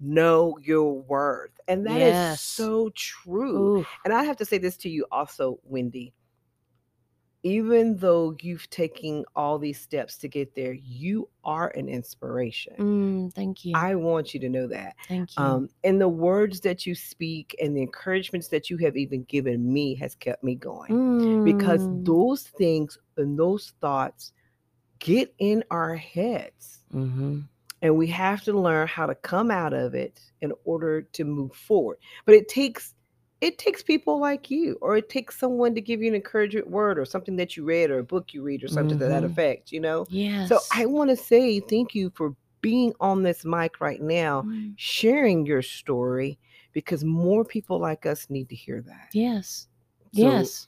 know 0.00 0.58
your 0.62 1.00
worth. 1.02 1.52
And 1.68 1.86
that 1.86 2.02
is 2.02 2.18
Yes. 2.18 2.42
so 2.56 2.90
true. 2.94 3.72
Ooh, 3.78 3.86
And 4.04 4.12
I 4.12 4.24
have 4.24 4.36
to 4.38 4.44
say 4.44 4.58
this 4.58 4.76
to 4.78 4.88
you 4.88 5.06
also, 5.12 5.60
Wendy. 5.64 6.12
Even 7.42 7.96
though 7.96 8.36
you've 8.40 8.68
taken 8.70 9.24
all 9.36 9.58
these 9.58 9.80
steps 9.80 10.18
to 10.18 10.28
get 10.28 10.54
there, 10.54 10.72
you 10.72 11.28
are 11.44 11.68
an 11.76 11.88
inspiration. 11.88 12.74
mm, 12.78 13.32
thank 13.34 13.64
you. 13.64 13.74
I 13.74 13.94
want 13.94 14.34
you 14.34 14.40
to 14.40 14.48
know 14.48 14.66
that. 14.68 14.96
thank 15.08 15.38
you. 15.38 15.44
Um, 15.44 15.68
and 15.84 16.00
the 16.00 16.08
words 16.08 16.60
that 16.60 16.86
you 16.86 16.94
speak 16.94 17.54
and 17.60 17.76
the 17.76 17.82
encouragements 17.82 18.48
that 18.48 18.70
you 18.70 18.76
have 18.78 18.96
even 18.96 19.24
given 19.24 19.72
me 19.72 19.94
has 19.96 20.14
kept 20.14 20.42
me 20.44 20.54
going 20.54 20.98
because 21.44 21.88
Mm, 21.88 22.04
those 22.04 22.44
things 22.44 22.98
and 23.16 23.38
those 23.38 23.72
thoughts 23.80 24.32
get 24.98 25.32
in 25.38 25.64
our 25.70 25.96
heads. 25.96 26.84
mhm. 26.92 27.48
And 27.82 27.96
we 27.96 28.06
have 28.08 28.42
to 28.44 28.52
learn 28.52 28.86
how 28.86 29.06
to 29.06 29.14
come 29.14 29.50
out 29.50 29.72
of 29.72 29.94
it 29.94 30.20
in 30.42 30.52
order 30.64 31.02
to 31.02 31.24
move 31.24 31.54
forward. 31.54 31.98
But 32.26 32.34
it 32.34 32.48
takes 32.48 32.94
it 33.40 33.56
takes 33.56 33.82
people 33.82 34.20
like 34.20 34.50
you, 34.50 34.76
or 34.82 34.98
it 34.98 35.08
takes 35.08 35.38
someone 35.38 35.74
to 35.74 35.80
give 35.80 36.02
you 36.02 36.08
an 36.08 36.14
encouragement 36.14 36.68
word 36.68 36.98
or 36.98 37.06
something 37.06 37.36
that 37.36 37.56
you 37.56 37.64
read 37.64 37.90
or 37.90 38.00
a 38.00 38.04
book 38.04 38.34
you 38.34 38.42
read 38.42 38.62
or 38.62 38.68
something 38.68 38.98
to 38.98 39.06
that 39.06 39.22
Mhm. 39.22 39.30
effect, 39.30 39.72
you 39.72 39.80
know? 39.80 40.06
Yes. 40.10 40.46
So 40.50 40.60
I 40.74 40.84
want 40.84 41.08
to 41.08 41.16
say 41.16 41.58
thank 41.60 41.94
you 41.94 42.10
for 42.10 42.36
being 42.60 42.92
on 43.00 43.22
this 43.22 43.42
mic 43.46 43.80
right 43.80 44.02
now, 44.02 44.42
Mm, 44.42 44.74
sharing 44.76 45.46
your 45.46 45.62
story, 45.62 46.38
because 46.74 47.02
more 47.02 47.42
people 47.42 47.78
like 47.80 48.04
us 48.04 48.28
need 48.28 48.50
to 48.50 48.54
hear 48.54 48.82
that. 48.82 49.08
yes. 49.14 49.68
So, 50.12 50.20
yes. 50.20 50.66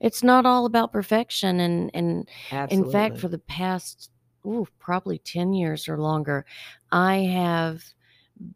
It's 0.00 0.22
not 0.22 0.46
all 0.46 0.64
about 0.64 0.92
perfection 0.92 1.60
and 1.60 1.90
and 1.94 2.28
absolutely. 2.50 2.88
In 2.88 2.92
fact, 2.92 3.18
for 3.20 3.28
the 3.28 3.38
past, 3.40 4.10
ooh, 4.46 4.66
probably 4.78 5.18
10 5.18 5.52
years 5.52 5.88
or 5.88 5.98
longer, 5.98 6.44
I 6.92 7.16
have 7.18 7.82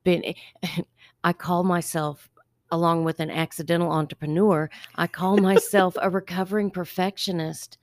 been, 0.04 0.24
eh, 0.24 0.34
I 1.24 1.32
call 1.32 1.62
myself, 1.64 2.30
along 2.70 3.04
with 3.04 3.20
an 3.20 3.30
accidental 3.30 3.90
entrepreneur, 3.90 4.70
I 4.96 5.06
call 5.06 5.36
myself 5.36 5.96
a 6.00 6.08
recovering 6.08 6.70
perfectionist. 6.70 7.78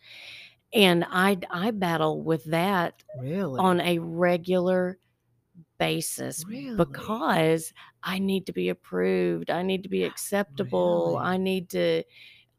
And 0.74 1.06
I, 1.10 1.38
I 1.50 1.72
battle 1.72 2.22
with 2.22 2.44
that 2.46 3.04
really, 3.20 3.60
on 3.60 3.80
a 3.82 4.00
regular 4.00 4.98
basis 5.78 6.44
Really? 6.48 6.76
because 6.76 7.74
I 8.04 8.20
need 8.20 8.46
to 8.48 8.54
be 8.54 8.70
approved. 8.70 9.50
I 9.50 9.62
need 9.62 9.84
to 9.84 9.90
be 9.90 10.04
ah, 10.04 10.08
acceptable. 10.08 11.14
Really? 11.16 11.26
I 11.26 11.38
need 11.38 11.70
to 11.70 12.04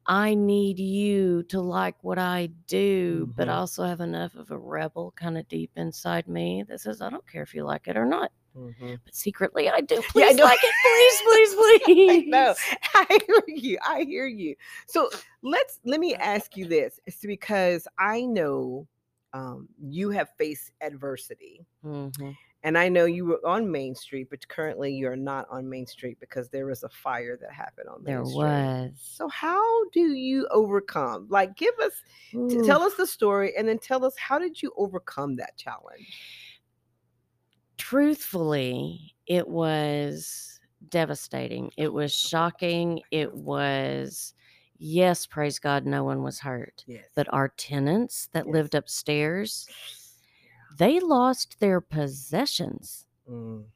I 0.08 0.34
need 0.34 0.78
you 0.78 1.42
to 1.44 1.60
like 1.60 2.02
what 2.02 2.18
I 2.18 2.46
do, 2.66 3.26
but 3.36 3.48
I 3.48 3.52
Mhm. 3.52 3.56
also 3.58 3.84
have 3.84 4.00
enough 4.00 4.34
of 4.36 4.50
a 4.50 4.56
rebel 4.58 5.12
kind 5.16 5.36
of 5.36 5.46
deep 5.48 5.70
inside 5.76 6.26
me 6.26 6.62
that 6.66 6.80
says 6.80 7.02
I 7.02 7.10
don't 7.10 7.26
care 7.30 7.42
if 7.42 7.54
you 7.54 7.64
like 7.64 7.86
it 7.88 7.96
or 7.96 8.06
not. 8.06 8.32
Mhm. 8.56 8.98
But 9.04 9.14
secretly 9.14 9.68
I 9.68 9.82
do. 9.82 9.96
Yeah, 10.14 10.24
I 10.24 10.28
Please 10.32 10.40
like 10.40 10.60
it. 10.62 10.74
Please, 10.82 11.22
please, 11.22 11.54
please. 11.86 12.10
I 12.10 12.24
know. 12.26 12.54
I 12.94 13.18
hear 13.26 13.42
you. 13.48 13.78
I 13.86 14.02
hear 14.04 14.26
you. 14.26 14.56
So 14.86 15.10
let's 15.42 15.78
let 15.84 16.00
me 16.00 16.14
ask 16.14 16.56
you 16.56 16.66
this. 16.66 16.98
It's 17.06 17.20
because 17.20 17.86
I 17.98 18.22
know 18.22 18.88
um, 19.34 19.68
you 19.78 20.08
have 20.10 20.30
faced 20.38 20.72
adversity. 20.80 21.66
Mhm. 21.84 22.34
And 22.64 22.76
I 22.76 22.88
know 22.88 23.04
you 23.04 23.24
were 23.24 23.40
on 23.46 23.70
Main 23.70 23.94
Street, 23.94 24.28
but 24.30 24.46
currently 24.48 24.92
you're 24.92 25.14
not 25.16 25.46
on 25.48 25.68
Main 25.70 25.86
Street 25.86 26.18
because 26.18 26.48
there 26.48 26.66
was 26.66 26.82
a 26.82 26.88
fire 26.88 27.38
that 27.40 27.52
happened 27.52 27.88
on 27.88 28.02
Main 28.02 28.14
There 28.16 28.24
Street. 28.24 28.36
was. 28.36 28.90
So 29.00 29.28
how 29.28 29.88
do 29.90 30.00
you 30.00 30.46
overcome? 30.50 31.26
Like 31.30 31.56
give 31.56 31.74
us 31.78 31.92
t- 32.32 32.60
tell 32.66 32.82
us 32.82 32.94
the 32.96 33.06
story 33.06 33.56
and 33.56 33.68
then 33.68 33.78
tell 33.78 34.04
us 34.04 34.16
how 34.16 34.38
did 34.38 34.60
you 34.60 34.72
overcome 34.76 35.36
that 35.36 35.56
challenge? 35.56 36.06
truthfully, 37.78 39.14
it 39.26 39.48
was 39.48 40.60
devastating. 40.90 41.70
It 41.76 41.92
was 41.92 42.12
oh, 42.12 42.28
shocking. 42.28 43.00
It 43.10 43.32
was, 43.32 44.34
yes, 44.78 45.26
praise 45.26 45.58
God, 45.58 45.86
no 45.86 46.04
one 46.04 46.22
was 46.22 46.38
hurt. 46.38 46.84
Yes. 46.86 47.04
But 47.14 47.32
our 47.32 47.48
tenants 47.56 48.28
that 48.32 48.46
Yes. 48.46 48.52
lived 48.52 48.74
upstairs, 48.74 49.66
they 50.70 51.00
lost 51.00 51.60
their 51.60 51.80
possessions. 51.80 53.06
Mm, 53.26 53.70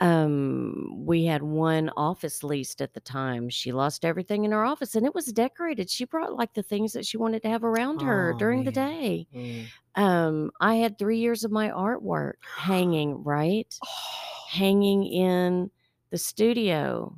Um, 0.00 1.04
we 1.06 1.26
had 1.26 1.42
one 1.44 1.88
office 1.96 2.42
leased 2.42 2.80
at 2.82 2.92
the 2.94 3.00
time. 3.00 3.48
She 3.48 3.70
lost 3.70 4.04
everything 4.04 4.44
in 4.44 4.50
her 4.50 4.64
office 4.64 4.96
and 4.96 5.06
it 5.06 5.14
was 5.14 5.26
decorated. 5.26 5.90
She 5.90 6.04
brought 6.06 6.34
like 6.34 6.54
the 6.54 6.62
things 6.62 6.92
that 6.94 7.06
she 7.06 7.16
wanted 7.16 7.42
to 7.42 7.48
have 7.50 7.62
around 7.62 8.02
her 8.02 8.32
Oh, 8.32 8.34
during 8.34 8.64
the 8.64 8.72
day. 8.72 9.28
mm. 9.32 9.72
Um, 9.96 10.50
I 10.60 10.76
had 10.76 10.98
three 10.98 11.18
years 11.18 11.44
of 11.44 11.52
my 11.52 11.70
artwork 11.70 12.34
hanging, 12.56 13.24
right? 13.24 13.82
hanging 14.48 15.04
in 15.06 15.70
the 16.10 16.18
studio 16.18 17.16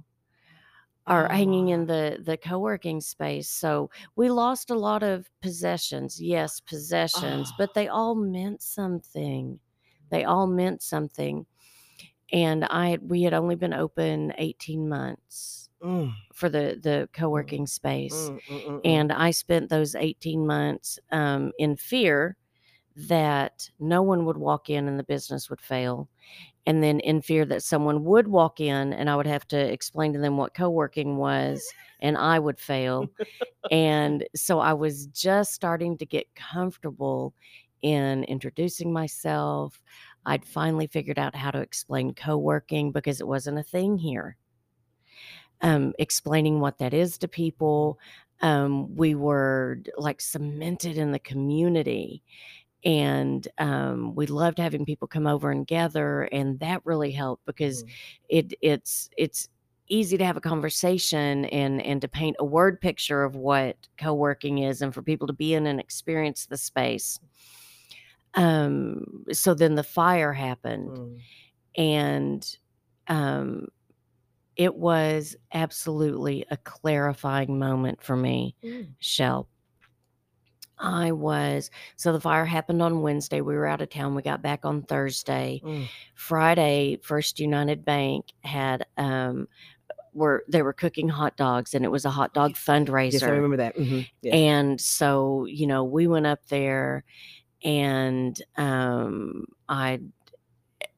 or 1.07 1.29
hanging 1.29 1.69
in 1.69 1.87
the 1.87 2.19
the 2.23 2.37
co-working 2.37 3.01
space 3.01 3.49
so 3.49 3.91
we 4.17 4.31
lost 4.31 4.71
a 4.71 4.75
lot 4.75 5.03
of 5.03 5.31
possessions 5.43 6.21
yes 6.21 6.61
possessions 6.61 7.53
Oh. 7.53 7.57
but 7.59 7.75
they 7.75 7.89
all 7.89 8.15
meant 8.15 8.63
something 8.63 9.61
they 10.11 10.25
all 10.25 10.47
meant 10.47 10.83
something 10.83 11.47
and 12.33 12.65
i 12.67 12.99
we 13.03 13.23
had 13.23 13.35
only 13.35 13.55
been 13.55 13.75
open 13.75 14.33
18 14.39 14.89
months 14.89 15.69
Mm, 15.81 16.15
for 16.35 16.49
the 16.51 16.79
the 16.83 17.09
co-working 17.13 17.67
space 17.67 18.33
mm, 18.33 18.41
mm, 18.49 18.61
mm, 18.67 18.81
mm. 18.85 18.85
and 18.85 19.13
I 19.13 19.33
spent 19.33 19.71
those 19.71 19.95
18 19.95 20.47
months 20.47 20.99
um, 21.13 21.53
in 21.59 21.77
fear 21.77 22.37
that 22.97 23.71
no 23.81 24.03
one 24.03 24.27
would 24.27 24.39
walk 24.39 24.71
in 24.71 24.89
and 24.89 24.99
the 24.99 25.05
business 25.05 25.51
would 25.51 25.61
fail. 25.61 26.09
And 26.67 26.83
then 26.83 27.01
in 27.01 27.21
fear 27.21 27.45
that 27.47 27.63
someone 27.63 28.05
would 28.05 28.27
walk 28.27 28.61
in 28.61 28.93
and 28.95 29.11
I 29.11 29.17
would 29.17 29.27
have 29.27 29.47
to 29.49 29.59
explain 29.59 30.13
to 30.15 30.19
them 30.19 30.37
what 30.37 30.55
co 30.55 30.71
working 30.71 31.17
was 31.17 31.63
and 32.01 32.17
I 32.17 32.39
would 32.39 32.59
fail. 32.59 33.09
and 33.71 34.27
so 34.35 34.61
I 34.61 34.73
was 34.73 35.07
just 35.07 35.53
starting 35.53 35.99
to 35.99 36.07
get 36.07 36.35
comfortable 36.35 37.35
in 37.83 38.25
introducing 38.25 38.93
myself. 38.93 39.81
I'd 40.27 40.45
finally 40.45 40.87
figured 40.87 41.19
out 41.19 41.37
how 41.37 41.51
to 41.51 41.61
explain 41.61 42.15
co 42.15 42.39
working 42.39 42.93
because 42.93 43.21
it 43.21 43.29
wasn't 43.29 43.59
a 43.59 43.63
thing 43.63 43.99
here. 43.99 44.37
Um, 45.61 45.93
explaining 45.99 46.61
what 46.61 46.79
that 46.79 46.95
is 46.95 47.19
to 47.19 47.29
people. 47.29 47.99
Um, 48.41 48.95
we 48.97 49.15
were 49.15 49.79
like 49.97 50.21
cemented 50.21 50.99
in 50.99 51.13
the 51.13 51.19
community 51.19 52.23
and 52.85 53.49
um, 53.59 54.15
we 54.15 54.27
loved 54.27 54.59
having 54.59 54.85
people 54.85 55.09
come 55.09 55.27
over 55.27 55.51
and 55.51 55.67
gather 55.67 56.23
and 56.25 56.59
that 56.61 56.85
really 56.85 57.11
helped 57.11 57.45
because 57.47 57.83
mm. 57.83 57.89
it 58.29 58.55
it's 58.61 59.09
it's 59.17 59.49
easy 59.89 60.17
to 60.17 60.25
have 60.25 60.37
a 60.37 60.41
conversation 60.41 61.45
and 61.47 61.83
and 61.83 62.01
to 62.01 62.09
paint 62.09 62.37
a 62.39 62.45
word 62.45 62.81
picture 62.81 63.23
of 63.23 63.37
what 63.37 63.77
co-working 63.99 64.59
is 64.59 64.83
and 64.83 64.95
for 64.95 65.03
people 65.03 65.27
to 65.27 65.33
be 65.33 65.55
in 65.55 65.67
and 65.67 65.81
experience 65.81 66.47
the 66.47 66.57
space 66.57 67.19
um 68.35 69.25
so 69.33 69.55
then 69.55 69.75
the 69.75 69.83
fire 69.83 70.33
happened 70.33 70.91
mm. 70.91 71.19
and 71.77 72.59
um 73.09 73.69
it 74.57 74.75
was 74.75 75.37
absolutely 75.53 76.45
a 76.51 76.57
clarifying 76.59 77.59
moment 77.59 78.03
for 78.03 78.17
me 78.17 78.55
mm. 78.63 78.87
shell 79.01 79.49
I 80.79 81.13
was 81.13 81.71
so 81.97 82.13
the 82.13 82.21
fire 82.21 82.45
happened 82.45 82.83
on 82.83 83.03
Wednesday. 83.03 83.41
We 83.41 83.55
were 83.55 83.67
out 83.67 83.81
of 83.81 83.91
town. 83.91 84.15
We 84.15 84.23
got 84.23 84.43
back 84.43 84.65
on 84.65 84.83
Thursday. 84.83 85.61
Mm. 85.65 85.89
Friday, 86.15 86.99
First 87.03 87.39
United 87.39 87.85
Bank 87.85 88.27
had 88.43 88.87
um 88.97 89.49
were 90.13 90.45
they 90.49 90.63
were 90.63 90.73
cooking 90.73 91.09
hot 91.09 91.37
dogs 91.37 91.75
and 91.75 91.85
it 91.85 91.91
was 91.91 92.05
a 92.05 92.11
hot 92.11 92.35
dog 92.35 92.55
fundraiser. 92.55 93.13
Yes, 93.15 93.23
I 93.23 93.31
remember 93.31 93.57
that. 93.59 93.77
Mm-hmm. 93.77 94.01
Yes. 94.23 94.35
And 94.35 94.81
so, 94.81 95.45
you 95.47 95.67
know, 95.67 95.85
we 95.85 96.07
went 96.07 96.27
up 96.27 96.47
there 96.49 97.05
and 97.63 98.41
um 98.57 99.47
I 99.69 100.01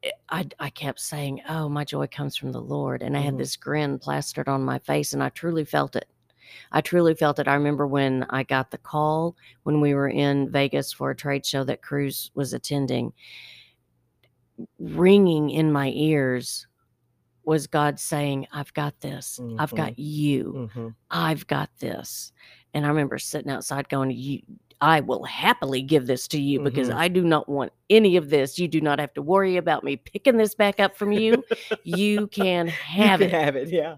eh, 0.03 0.11
I, 0.29 0.47
I 0.59 0.71
kept 0.71 1.01
saying, 1.01 1.43
Oh, 1.49 1.69
my 1.69 1.85
joy 1.85 2.07
comes 2.07 2.37
from 2.37 2.53
the 2.53 2.61
Lord. 2.61 3.03
And 3.03 3.17
I 3.17 3.21
mm-hmm. 3.21 3.27
had 3.27 3.39
this 3.39 3.57
grin 3.57 3.99
plastered 3.99 4.49
on 4.49 4.63
my 4.63 4.79
face, 4.81 5.13
and 5.13 5.23
I 5.23 5.31
truly 5.31 5.65
felt 5.65 5.97
it. 5.97 6.09
I 6.73 6.81
truly 6.81 7.15
felt 7.15 7.39
it. 7.39 7.49
I 7.49 7.55
remember 7.55 7.87
when 7.87 8.27
I 8.31 8.43
got 8.43 8.71
the 8.71 8.79
call 8.79 9.37
when 9.65 9.81
we 9.81 9.95
were 9.95 10.09
in 10.09 10.51
Vegas 10.51 10.93
for 10.93 11.11
a 11.11 11.17
trade 11.17 11.45
show 11.45 11.65
that 11.65 11.83
Cruz 11.83 12.31
was 12.35 12.53
attending, 12.53 13.13
ringing 14.79 15.51
in 15.51 15.73
my 15.73 15.91
ears 15.95 16.67
was 17.45 17.67
God 17.67 17.99
saying, 18.01 18.47
I've 18.53 18.75
got 18.75 19.01
this. 19.01 19.39
Mm-hmm. 19.41 19.61
I've 19.61 19.75
got 19.75 19.99
you. 19.99 20.69
Mm-hmm. 20.75 20.89
I've 21.11 21.47
got 21.47 21.71
this. 21.79 22.33
And 22.75 22.85
I 22.85 22.89
remember 22.89 23.19
sitting 23.19 23.51
outside 23.51 23.89
going, 23.89 24.11
you, 24.11 24.43
I 24.81 25.01
will 25.01 25.25
happily 25.25 25.81
give 25.81 26.07
this 26.07 26.29
to 26.29 26.41
you 26.41 26.61
because 26.61 26.89
mm-hmm. 26.89 26.99
I 26.99 27.09
do 27.09 27.25
not 27.25 27.49
want 27.49 27.73
any 27.89 28.17
of 28.17 28.29
this. 28.29 28.59
You 28.59 28.69
do 28.69 28.81
not 28.81 28.99
have 28.99 29.15
to 29.15 29.23
worry 29.23 29.57
about 29.57 29.85
me 29.85 29.97
picking 29.97 30.37
this 30.37 30.55
back 30.55 30.81
up 30.81 30.97
from 30.97 31.13
you. 31.13 31.43
you 31.85 32.27
can 32.27 32.67
have 32.69 33.21
you 33.21 33.29
can 33.29 33.35
it. 33.35 33.45
Have 33.45 33.57
it, 33.57 33.69
yeah. 33.69 33.97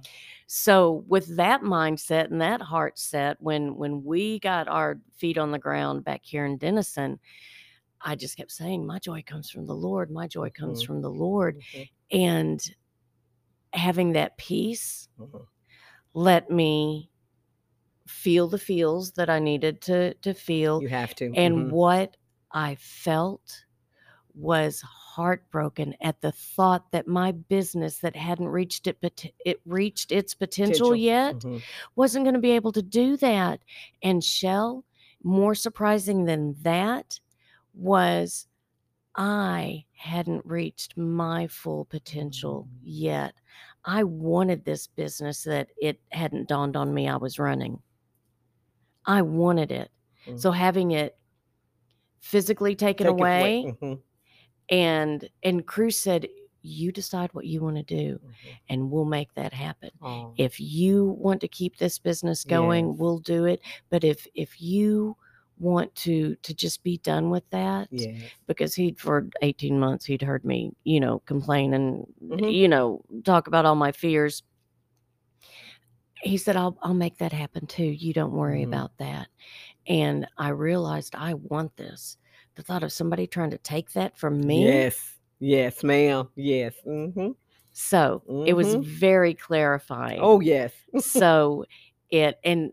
So 0.50 1.04
with 1.06 1.36
that 1.36 1.60
mindset 1.60 2.30
and 2.30 2.40
that 2.40 2.62
heart 2.62 2.98
set, 2.98 3.36
when 3.38 3.76
when 3.76 4.02
we 4.02 4.38
got 4.40 4.66
our 4.66 4.98
feet 5.18 5.36
on 5.36 5.52
the 5.52 5.58
ground 5.58 6.04
back 6.04 6.22
here 6.24 6.46
in 6.46 6.56
Denison, 6.56 7.20
I 8.00 8.14
just 8.14 8.38
kept 8.38 8.50
saying, 8.50 8.86
My 8.86 8.98
joy 8.98 9.22
comes 9.26 9.50
from 9.50 9.66
the 9.66 9.74
Lord. 9.74 10.10
My 10.10 10.26
joy 10.26 10.48
comes 10.48 10.82
mm-hmm. 10.82 10.86
from 10.86 11.02
the 11.02 11.10
Lord. 11.10 11.58
Mm-hmm. 11.58 12.18
And 12.18 12.74
having 13.74 14.12
that 14.12 14.38
peace 14.38 15.10
mm-hmm. 15.20 15.36
let 16.14 16.50
me 16.50 17.10
feel 18.06 18.48
the 18.48 18.58
feels 18.58 19.12
that 19.12 19.28
I 19.28 19.40
needed 19.40 19.82
to 19.82 20.14
to 20.14 20.32
feel. 20.32 20.80
You 20.80 20.88
have 20.88 21.14
to. 21.16 21.26
And 21.34 21.56
mm-hmm. 21.56 21.70
what 21.72 22.16
I 22.52 22.76
felt 22.76 23.66
was 24.34 24.82
heartbroken 25.18 25.96
at 26.00 26.20
the 26.20 26.30
thought 26.30 26.92
that 26.92 27.08
my 27.08 27.32
business 27.32 27.98
that 27.98 28.14
hadn't 28.14 28.46
reached 28.46 28.86
it 28.86 28.96
but 29.00 29.24
it 29.44 29.60
reached 29.66 30.12
its 30.12 30.32
potential, 30.32 30.90
potential. 30.90 30.94
yet 30.94 31.34
mm-hmm. 31.34 31.58
wasn't 31.96 32.24
going 32.24 32.34
to 32.34 32.40
be 32.40 32.52
able 32.52 32.70
to 32.70 32.82
do 32.82 33.16
that 33.16 33.58
and 34.04 34.22
shell 34.22 34.84
more 35.24 35.56
surprising 35.56 36.24
than 36.24 36.54
that 36.62 37.18
was 37.74 38.46
i 39.16 39.84
hadn't 39.96 40.46
reached 40.46 40.96
my 40.96 41.48
full 41.48 41.84
potential 41.86 42.68
mm. 42.70 42.78
yet 42.84 43.34
i 43.84 44.04
wanted 44.04 44.64
this 44.64 44.86
business 44.86 45.42
that 45.42 45.66
it 45.82 45.98
hadn't 46.12 46.48
dawned 46.48 46.76
on 46.76 46.94
me 46.94 47.08
i 47.08 47.16
was 47.16 47.40
running 47.40 47.76
i 49.04 49.20
wanted 49.20 49.72
it 49.72 49.90
mm-hmm. 50.28 50.38
so 50.38 50.52
having 50.52 50.92
it 50.92 51.18
physically 52.20 52.76
taken 52.76 53.08
Take 53.08 53.12
away, 53.12 53.40
away. 53.40 53.76
Mm-hmm 53.82 53.94
and 54.70 55.28
and 55.42 55.66
Cruz 55.66 55.98
said, 55.98 56.28
"You 56.62 56.92
decide 56.92 57.30
what 57.32 57.46
you 57.46 57.60
want 57.60 57.76
to 57.76 57.82
do, 57.82 58.14
mm-hmm. 58.14 58.48
and 58.68 58.90
we'll 58.90 59.04
make 59.04 59.32
that 59.34 59.52
happen. 59.52 59.90
Oh. 60.02 60.34
If 60.36 60.60
you 60.60 61.16
want 61.18 61.40
to 61.40 61.48
keep 61.48 61.78
this 61.78 61.98
business 61.98 62.44
going, 62.44 62.88
yes. 62.88 62.96
we'll 62.98 63.18
do 63.18 63.44
it. 63.46 63.60
But 63.90 64.04
if 64.04 64.26
if 64.34 64.60
you 64.60 65.16
want 65.58 65.94
to 65.94 66.36
to 66.36 66.54
just 66.54 66.82
be 66.82 66.98
done 66.98 67.30
with 67.30 67.48
that 67.50 67.88
yes. 67.90 68.22
because 68.46 68.74
he'd 68.74 68.98
for 68.98 69.28
18 69.42 69.78
months 69.78 70.04
he'd 70.04 70.22
heard 70.22 70.44
me 70.44 70.72
you 70.84 71.00
know 71.00 71.20
complain 71.26 71.74
and 71.74 72.06
mm-hmm. 72.22 72.44
you 72.44 72.68
know 72.68 73.02
talk 73.24 73.48
about 73.48 73.66
all 73.66 73.74
my 73.74 73.90
fears 73.90 74.42
he 76.22 76.36
said 76.36 76.56
i'll 76.56 76.78
i'll 76.82 76.94
make 76.94 77.18
that 77.18 77.32
happen 77.32 77.66
too 77.66 77.84
you 77.84 78.12
don't 78.12 78.32
worry 78.32 78.62
mm-hmm. 78.62 78.72
about 78.72 78.92
that 78.98 79.26
and 79.86 80.26
i 80.36 80.48
realized 80.48 81.14
i 81.16 81.34
want 81.34 81.76
this 81.76 82.16
the 82.58 82.64
thought 82.64 82.82
of 82.82 82.92
somebody 82.92 83.28
trying 83.28 83.50
to 83.50 83.58
take 83.58 83.92
that 83.92 84.18
from 84.18 84.40
me. 84.40 84.64
Yes. 84.64 85.16
Yes, 85.38 85.84
ma'am. 85.84 86.28
Yes. 86.34 86.74
Mm-hmm. 86.84 87.30
So 87.72 88.22
mm-hmm. 88.28 88.48
it 88.48 88.56
was 88.56 88.74
mm-hmm. 88.74 88.82
very 88.82 89.32
clarifying. 89.32 90.18
Oh, 90.20 90.40
yes. 90.40 90.72
so 90.98 91.64
it, 92.10 92.40
and, 92.42 92.72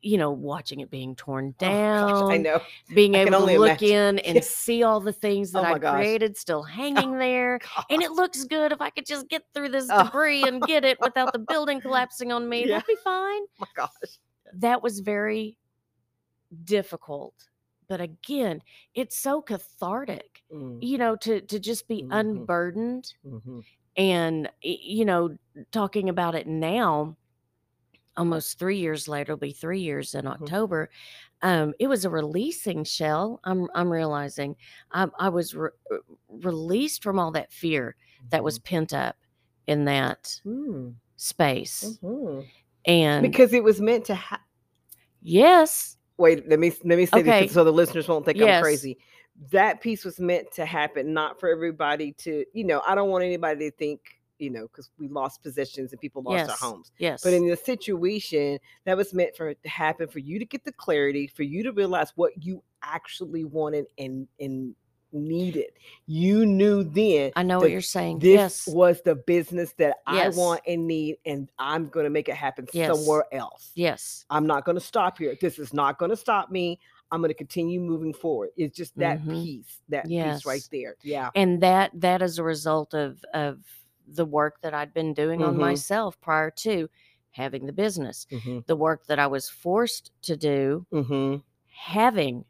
you 0.00 0.16
know, 0.16 0.30
watching 0.30 0.78
it 0.78 0.92
being 0.92 1.16
torn 1.16 1.56
down. 1.58 2.08
Oh, 2.08 2.20
gosh, 2.20 2.34
I 2.34 2.36
know. 2.36 2.60
Being 2.94 3.16
I 3.16 3.22
able 3.22 3.48
to 3.48 3.58
look 3.58 3.82
imagine. 3.82 4.18
in 4.18 4.18
and 4.20 4.44
see 4.44 4.84
all 4.84 5.00
the 5.00 5.12
things 5.12 5.50
that 5.52 5.64
oh 5.64 5.74
I 5.74 5.78
gosh. 5.78 5.96
created 5.96 6.36
still 6.36 6.62
hanging 6.62 7.16
oh, 7.16 7.18
there. 7.18 7.58
God. 7.58 7.86
And 7.90 8.02
it 8.02 8.12
looks 8.12 8.44
good 8.44 8.70
if 8.70 8.80
I 8.80 8.90
could 8.90 9.06
just 9.06 9.28
get 9.28 9.42
through 9.52 9.70
this 9.70 9.88
oh. 9.90 10.04
debris 10.04 10.44
and 10.44 10.62
get 10.62 10.84
it 10.84 10.98
without 11.00 11.32
the 11.32 11.40
building 11.40 11.80
collapsing 11.80 12.30
on 12.30 12.48
me. 12.48 12.60
Yeah. 12.60 12.76
That'd 12.76 12.86
be 12.86 12.96
fine. 13.02 13.42
Oh 13.42 13.58
my 13.58 13.66
gosh. 13.74 13.90
That 14.54 14.84
was 14.84 15.00
very 15.00 15.56
difficult 16.64 17.34
but 17.90 18.00
again 18.00 18.62
it's 18.94 19.18
so 19.18 19.42
cathartic 19.42 20.42
mm. 20.54 20.78
you 20.80 20.96
know 20.96 21.16
to 21.16 21.42
to 21.42 21.58
just 21.58 21.86
be 21.88 22.02
mm-hmm. 22.02 22.12
unburdened 22.12 23.12
mm-hmm. 23.26 23.58
and 23.96 24.48
you 24.62 25.04
know 25.04 25.36
talking 25.72 26.08
about 26.08 26.34
it 26.34 26.46
now 26.46 27.14
almost 28.16 28.58
three 28.58 28.78
years 28.78 29.08
later 29.08 29.32
it'll 29.32 29.40
be 29.40 29.52
three 29.52 29.80
years 29.80 30.14
in 30.14 30.24
mm-hmm. 30.24 30.42
october 30.42 30.88
um, 31.42 31.72
it 31.80 31.88
was 31.88 32.04
a 32.04 32.10
releasing 32.10 32.84
shell 32.84 33.40
i'm 33.44 33.68
i'm 33.74 33.90
realizing 33.90 34.54
i, 34.92 35.08
I 35.18 35.28
was 35.28 35.54
re- 35.54 35.70
uh, 35.92 35.96
released 36.28 37.02
from 37.02 37.18
all 37.18 37.32
that 37.32 37.52
fear 37.52 37.96
that 38.30 38.44
was 38.44 38.58
mm-hmm. 38.58 38.76
pent 38.76 38.94
up 38.94 39.16
in 39.66 39.84
that 39.86 40.40
mm. 40.46 40.94
space 41.16 41.98
mm-hmm. 42.02 42.42
and 42.84 43.22
because 43.22 43.52
it 43.52 43.64
was 43.64 43.80
meant 43.80 44.04
to 44.06 44.14
have 44.14 44.40
yes 45.22 45.96
wait, 46.20 46.48
let 46.48 46.58
me 46.60 46.72
let 46.84 46.98
me 46.98 47.06
say 47.06 47.20
okay. 47.20 47.42
this 47.42 47.52
so 47.52 47.64
the 47.64 47.72
listeners 47.72 48.06
won't 48.06 48.24
think 48.24 48.38
yes. 48.38 48.58
I'm 48.58 48.62
crazy. 48.62 48.98
That 49.50 49.80
piece 49.80 50.04
was 50.04 50.20
meant 50.20 50.52
to 50.52 50.66
happen, 50.66 51.14
not 51.14 51.40
for 51.40 51.48
everybody 51.48 52.12
to, 52.18 52.44
you 52.52 52.64
know, 52.64 52.82
I 52.86 52.94
don't 52.94 53.08
want 53.08 53.24
anybody 53.24 53.70
to 53.70 53.76
think, 53.76 54.00
you 54.38 54.50
know, 54.50 54.62
because 54.62 54.90
we 54.98 55.08
lost 55.08 55.42
possessions 55.42 55.92
and 55.92 56.00
people 56.00 56.22
lost 56.22 56.36
yes. 56.36 56.46
their 56.48 56.56
homes. 56.56 56.92
Yes. 56.98 57.22
But 57.24 57.32
in 57.32 57.48
the 57.48 57.56
situation, 57.56 58.58
that 58.84 58.96
was 58.96 59.14
meant 59.14 59.34
for 59.34 59.48
it 59.48 59.62
to 59.62 59.68
happen 59.70 60.08
for 60.08 60.18
you 60.18 60.38
to 60.38 60.44
get 60.44 60.64
the 60.64 60.72
clarity, 60.72 61.26
for 61.26 61.42
you 61.42 61.62
to 61.62 61.72
realize 61.72 62.12
what 62.16 62.32
you 62.36 62.62
actually 62.82 63.44
wanted 63.44 63.86
and 63.98 64.28
and 64.38 64.74
needed. 65.12 65.72
You 66.06 66.46
knew 66.46 66.84
then. 66.84 67.32
I 67.36 67.42
know 67.42 67.58
what 67.58 67.70
you're 67.70 67.80
saying. 67.80 68.20
This 68.20 68.66
yes. 68.66 68.68
was 68.68 69.02
the 69.02 69.14
business 69.14 69.72
that 69.78 69.96
yes. 70.10 70.36
I 70.36 70.38
want 70.38 70.60
and 70.66 70.86
need, 70.86 71.18
and 71.26 71.48
I'm 71.58 71.88
going 71.88 72.04
to 72.04 72.10
make 72.10 72.28
it 72.28 72.34
happen 72.36 72.66
yes. 72.72 72.94
somewhere 72.94 73.24
else. 73.32 73.70
Yes. 73.74 74.24
I'm 74.30 74.46
not 74.46 74.64
going 74.64 74.76
to 74.76 74.84
stop 74.84 75.18
here. 75.18 75.36
This 75.40 75.58
is 75.58 75.72
not 75.72 75.98
going 75.98 76.10
to 76.10 76.16
stop 76.16 76.50
me. 76.50 76.78
I'm 77.12 77.20
going 77.20 77.30
to 77.30 77.34
continue 77.34 77.80
moving 77.80 78.14
forward. 78.14 78.50
It's 78.56 78.76
just 78.76 78.96
that 78.98 79.18
mm-hmm. 79.18 79.32
piece, 79.32 79.80
that 79.88 80.06
piece 80.06 80.46
right 80.46 80.66
there. 80.70 80.96
Yeah. 81.02 81.30
And 81.34 81.60
that 81.62 81.90
that 81.94 82.22
is 82.22 82.38
a 82.38 82.44
result 82.44 82.94
of 82.94 83.24
of 83.34 83.58
the 84.06 84.24
work 84.24 84.60
that 84.62 84.74
I'd 84.74 84.94
been 84.94 85.14
doing 85.14 85.40
mm-hmm. 85.40 85.50
on 85.50 85.56
myself 85.56 86.20
prior 86.20 86.50
to 86.50 86.88
having 87.30 87.66
the 87.66 87.72
business. 87.72 88.26
Mm-hmm. 88.30 88.60
The 88.66 88.76
work 88.76 89.06
that 89.06 89.18
I 89.18 89.26
was 89.26 89.48
forced 89.48 90.12
to 90.22 90.36
do 90.36 90.86
mm-hmm. 90.92 91.36
having 91.72 92.44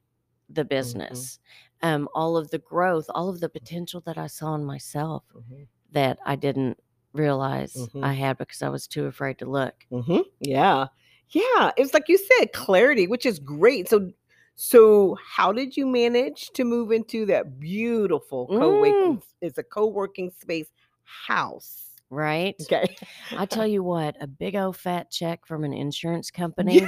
the 0.49 0.63
mm-hmm. 0.63 0.69
business 0.69 1.39
um, 1.83 2.09
all 2.15 2.37
of 2.37 2.51
the 2.51 2.59
growth, 2.59 3.07
all 3.15 3.29
of 3.29 3.41
the 3.41 3.49
potential 3.49 4.01
that 4.07 4.19
I 4.19 4.27
saw 4.27 4.55
in 4.55 4.65
myself 4.65 5.25
Mhm. 5.35 5.67
that 5.93 6.19
I 6.25 6.37
didn't 6.37 6.79
realize 7.13 7.75
Mhm. 7.75 8.05
I 8.05 8.13
had 8.13 8.39
because 8.39 8.63
I 8.63 8.69
was 8.69 8.87
too 8.87 9.07
afraid 9.07 9.39
to 9.39 9.47
look. 9.47 9.75
Mm-hmm. 9.91 10.21
Yeah. 10.41 10.87
Yeah. 11.31 11.73
It's 11.77 11.95
like 11.95 12.09
you 12.09 12.19
said, 12.19 12.53
clarity, 12.53 13.07
which 13.07 13.25
is 13.27 13.39
great. 13.39 13.89
So, 13.89 14.13
so 14.57 15.17
how 15.25 15.53
did 15.53 15.77
you 15.77 15.87
manage 15.87 16.51
to 16.51 16.65
move 16.65 16.93
into 16.93 17.25
that 17.27 17.59
beautiful 17.59 18.47
co-working? 18.49 19.19
Mm. 19.19 19.23
It's 19.41 19.59
a 19.59 19.63
co-working 19.63 20.31
space 20.39 20.71
house. 21.05 21.87
Right? 22.11 22.57
Okay. 22.63 22.97
I 23.37 23.47
tell 23.47 23.67
you 23.67 23.83
what, 23.85 24.17
a 24.21 24.27
big 24.27 24.57
old 24.57 24.77
fat 24.77 25.11
check 25.11 25.47
from 25.47 25.63
an 25.65 25.73
insurance 25.73 26.31
company 26.43 26.81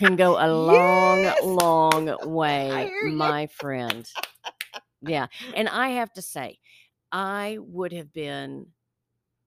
can 0.00 0.16
go 0.16 0.32
a 0.38 0.48
long, 0.52 1.22
Yes. 1.22 1.44
long 1.44 2.06
way, 2.34 2.68
hear 2.88 3.08
you. 3.08 3.12
my 3.16 3.46
friend. 3.46 4.08
Yeah. 5.02 5.28
And 5.54 5.68
I 5.68 5.90
have 5.90 6.12
to 6.14 6.22
say, 6.22 6.58
I 7.12 7.58
would 7.60 7.92
have 7.92 8.12
been 8.12 8.68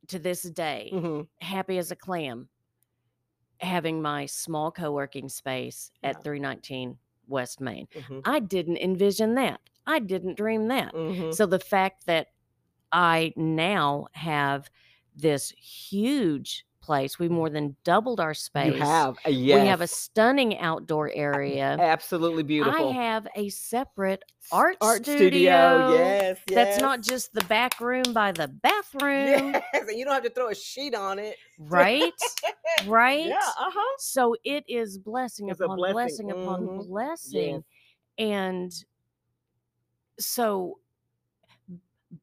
to 0.10 0.20
this 0.20 0.44
day 0.44 0.92
Mhm. 0.94 1.28
happy 1.42 1.78
as 1.78 1.92
a 1.92 1.96
clam 1.96 2.50
having 3.60 4.02
my 4.02 4.26
small 4.26 4.72
co 4.72 4.92
working 4.92 5.30
space 5.30 5.92
at 6.04 6.18
Yeah. 6.18 6.22
319 6.24 6.98
West 7.28 7.62
Main. 7.62 7.88
Mhm. 7.96 8.22
I 8.26 8.40
didn't 8.40 8.78
envision 8.78 9.36
that. 9.36 9.62
I 9.86 10.00
didn't 10.00 10.36
dream 10.36 10.68
that. 10.68 10.94
Mhm. 10.94 11.34
So 11.34 11.46
the 11.46 11.60
fact 11.60 12.06
that 12.06 12.28
I 12.92 13.34
now 13.36 14.08
have 14.14 14.70
this 15.16 15.52
huge 15.52 16.66
place, 16.84 17.18
we 17.18 17.30
more 17.30 17.50
than 17.50 17.76
doubled 17.84 18.20
our 18.20 18.34
space. 18.34 18.74
You 18.74 18.80
have. 18.80 19.18
a 19.26 19.32
We 19.32 19.50
have 19.52 19.82
a 19.82 19.88
stunning 19.88 20.60
outdoor 20.60 21.10
area. 21.14 21.78
Absolutely 21.80 22.44
beautiful. 22.44 22.90
I 22.90 22.94
have 22.94 23.26
a 23.36 23.50
separate 23.50 24.24
art, 24.52 24.78
art 24.82 25.04
studio. 25.06 25.94
Yes. 25.96 26.38
That's 26.48 26.80
not 26.80 27.02
just 27.02 27.34
the 27.34 27.44
back 27.46 27.80
room 27.80 28.04
by 28.14 28.32
the 28.34 28.48
bathroom, 28.50 29.54
Yes. 29.54 29.64
And 29.74 29.98
you 29.98 30.04
don't 30.06 30.14
have 30.14 30.24
to 30.24 30.30
throw 30.30 30.50
a 30.50 30.56
sheet 30.56 30.94
on 30.94 31.18
it. 31.20 31.38
right? 31.58 32.14
Right? 32.88 33.28
Yeah. 33.28 33.36
Uh 33.38 33.70
huh. 33.74 33.96
So 34.00 34.36
it 34.44 34.64
is 34.68 34.98
blessing 34.98 35.50
It's 35.50 35.62
upon 35.62 35.78
blessing. 35.78 35.94
blessing 35.94 36.32
upon 36.32 36.68
Mhm. 36.68 36.88
blessing. 36.88 37.64
And 38.18 38.74
so, 40.20 40.80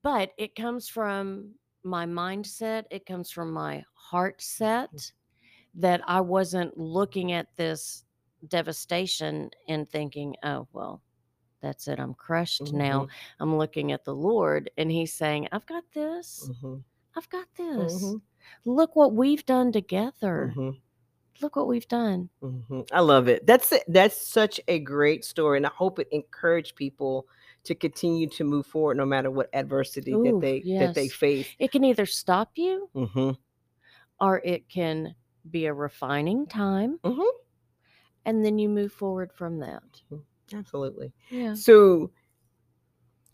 but 0.03 0.33
it 0.38 0.55
comes 0.55 0.88
from 0.88 1.55
my 1.82 2.06
mindset, 2.06 2.84
it 2.90 3.06
comes 3.06 3.30
from 3.30 3.52
my 3.52 3.84
heart 3.94 4.38
Mm. 4.38 4.42
set 4.42 5.12
that 5.74 6.02
I 6.06 6.20
wasn't 6.20 6.76
looking 6.78 7.32
at 7.32 7.48
this 7.56 8.04
devastation 8.48 9.50
and 9.68 9.88
thinking, 9.88 10.34
oh, 10.42 10.66
well, 10.72 11.02
that's 11.60 11.88
it. 11.88 11.98
I'm 12.00 12.14
crushed 12.14 12.72
now. 12.72 13.06
I'm 13.38 13.56
looking 13.56 13.92
at 13.92 14.04
the 14.04 14.14
Lord 14.14 14.70
and 14.78 14.90
He's 14.90 15.12
saying, 15.12 15.48
I've 15.52 15.66
got 15.66 15.84
this. 15.92 16.50
Mhm. 16.62 16.82
I've 17.16 17.28
got 17.28 17.46
this. 17.56 18.02
Mhm. 18.02 18.22
Look 18.64 18.96
what 18.96 19.12
we've 19.12 19.44
done 19.46 19.72
together. 19.72 20.54
Mhm. 20.56 20.80
Look 21.42 21.56
what 21.56 21.66
we've 21.68 21.88
done. 21.88 22.30
Mhm. 22.42 22.88
I 22.92 23.00
love 23.00 23.28
it. 23.28 23.46
That's 23.46 23.72
it. 23.72 23.84
That's 23.88 24.16
such 24.16 24.60
a 24.68 24.78
great 24.78 25.24
story, 25.24 25.58
and 25.58 25.66
I 25.66 25.70
hope 25.70 25.98
it 25.98 26.08
encouraged 26.12 26.76
people 26.76 27.26
to 27.64 27.75
continue 27.75 28.29
to 28.31 28.44
move 28.44 28.66
forward 28.66 28.96
no 28.96 29.07
matter 29.07 29.31
what 29.31 29.49
adversity 29.55 30.16
that 30.18 30.38
Ooh, 30.38 30.40
they 30.40 30.66
that 30.79 30.94
they 30.94 31.09
face. 31.09 31.55
It 31.59 31.73
can 31.73 31.83
either 31.85 32.07
stop 32.07 32.53
you 32.57 32.90
hmm 32.94 33.33
or 34.20 34.40
it 34.44 34.68
can 34.68 35.14
be 35.51 35.66
a 35.66 35.75
refining 35.75 36.46
time 36.46 37.01
Mhm. 37.05 37.40
and 38.25 38.44
then 38.44 38.59
you 38.59 38.68
move 38.68 38.92
forward 38.92 39.33
from 39.33 39.59
that. 39.59 40.03
Absolutely. 40.53 41.12
Yeah. 41.31 41.57
So, 41.57 42.12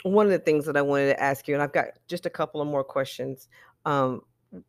one 0.02 0.26
of 0.26 0.32
the 0.32 0.38
things 0.38 0.66
that 0.66 0.76
I 0.76 0.82
wanted 0.82 1.06
to 1.06 1.20
ask 1.22 1.48
you, 1.48 1.54
and 1.54 1.62
I've 1.62 1.72
got 1.72 1.86
just 2.06 2.26
a 2.26 2.30
couple 2.30 2.60
of 2.60 2.68
more 2.68 2.84
questions. 2.84 3.48
Um, 3.84 4.22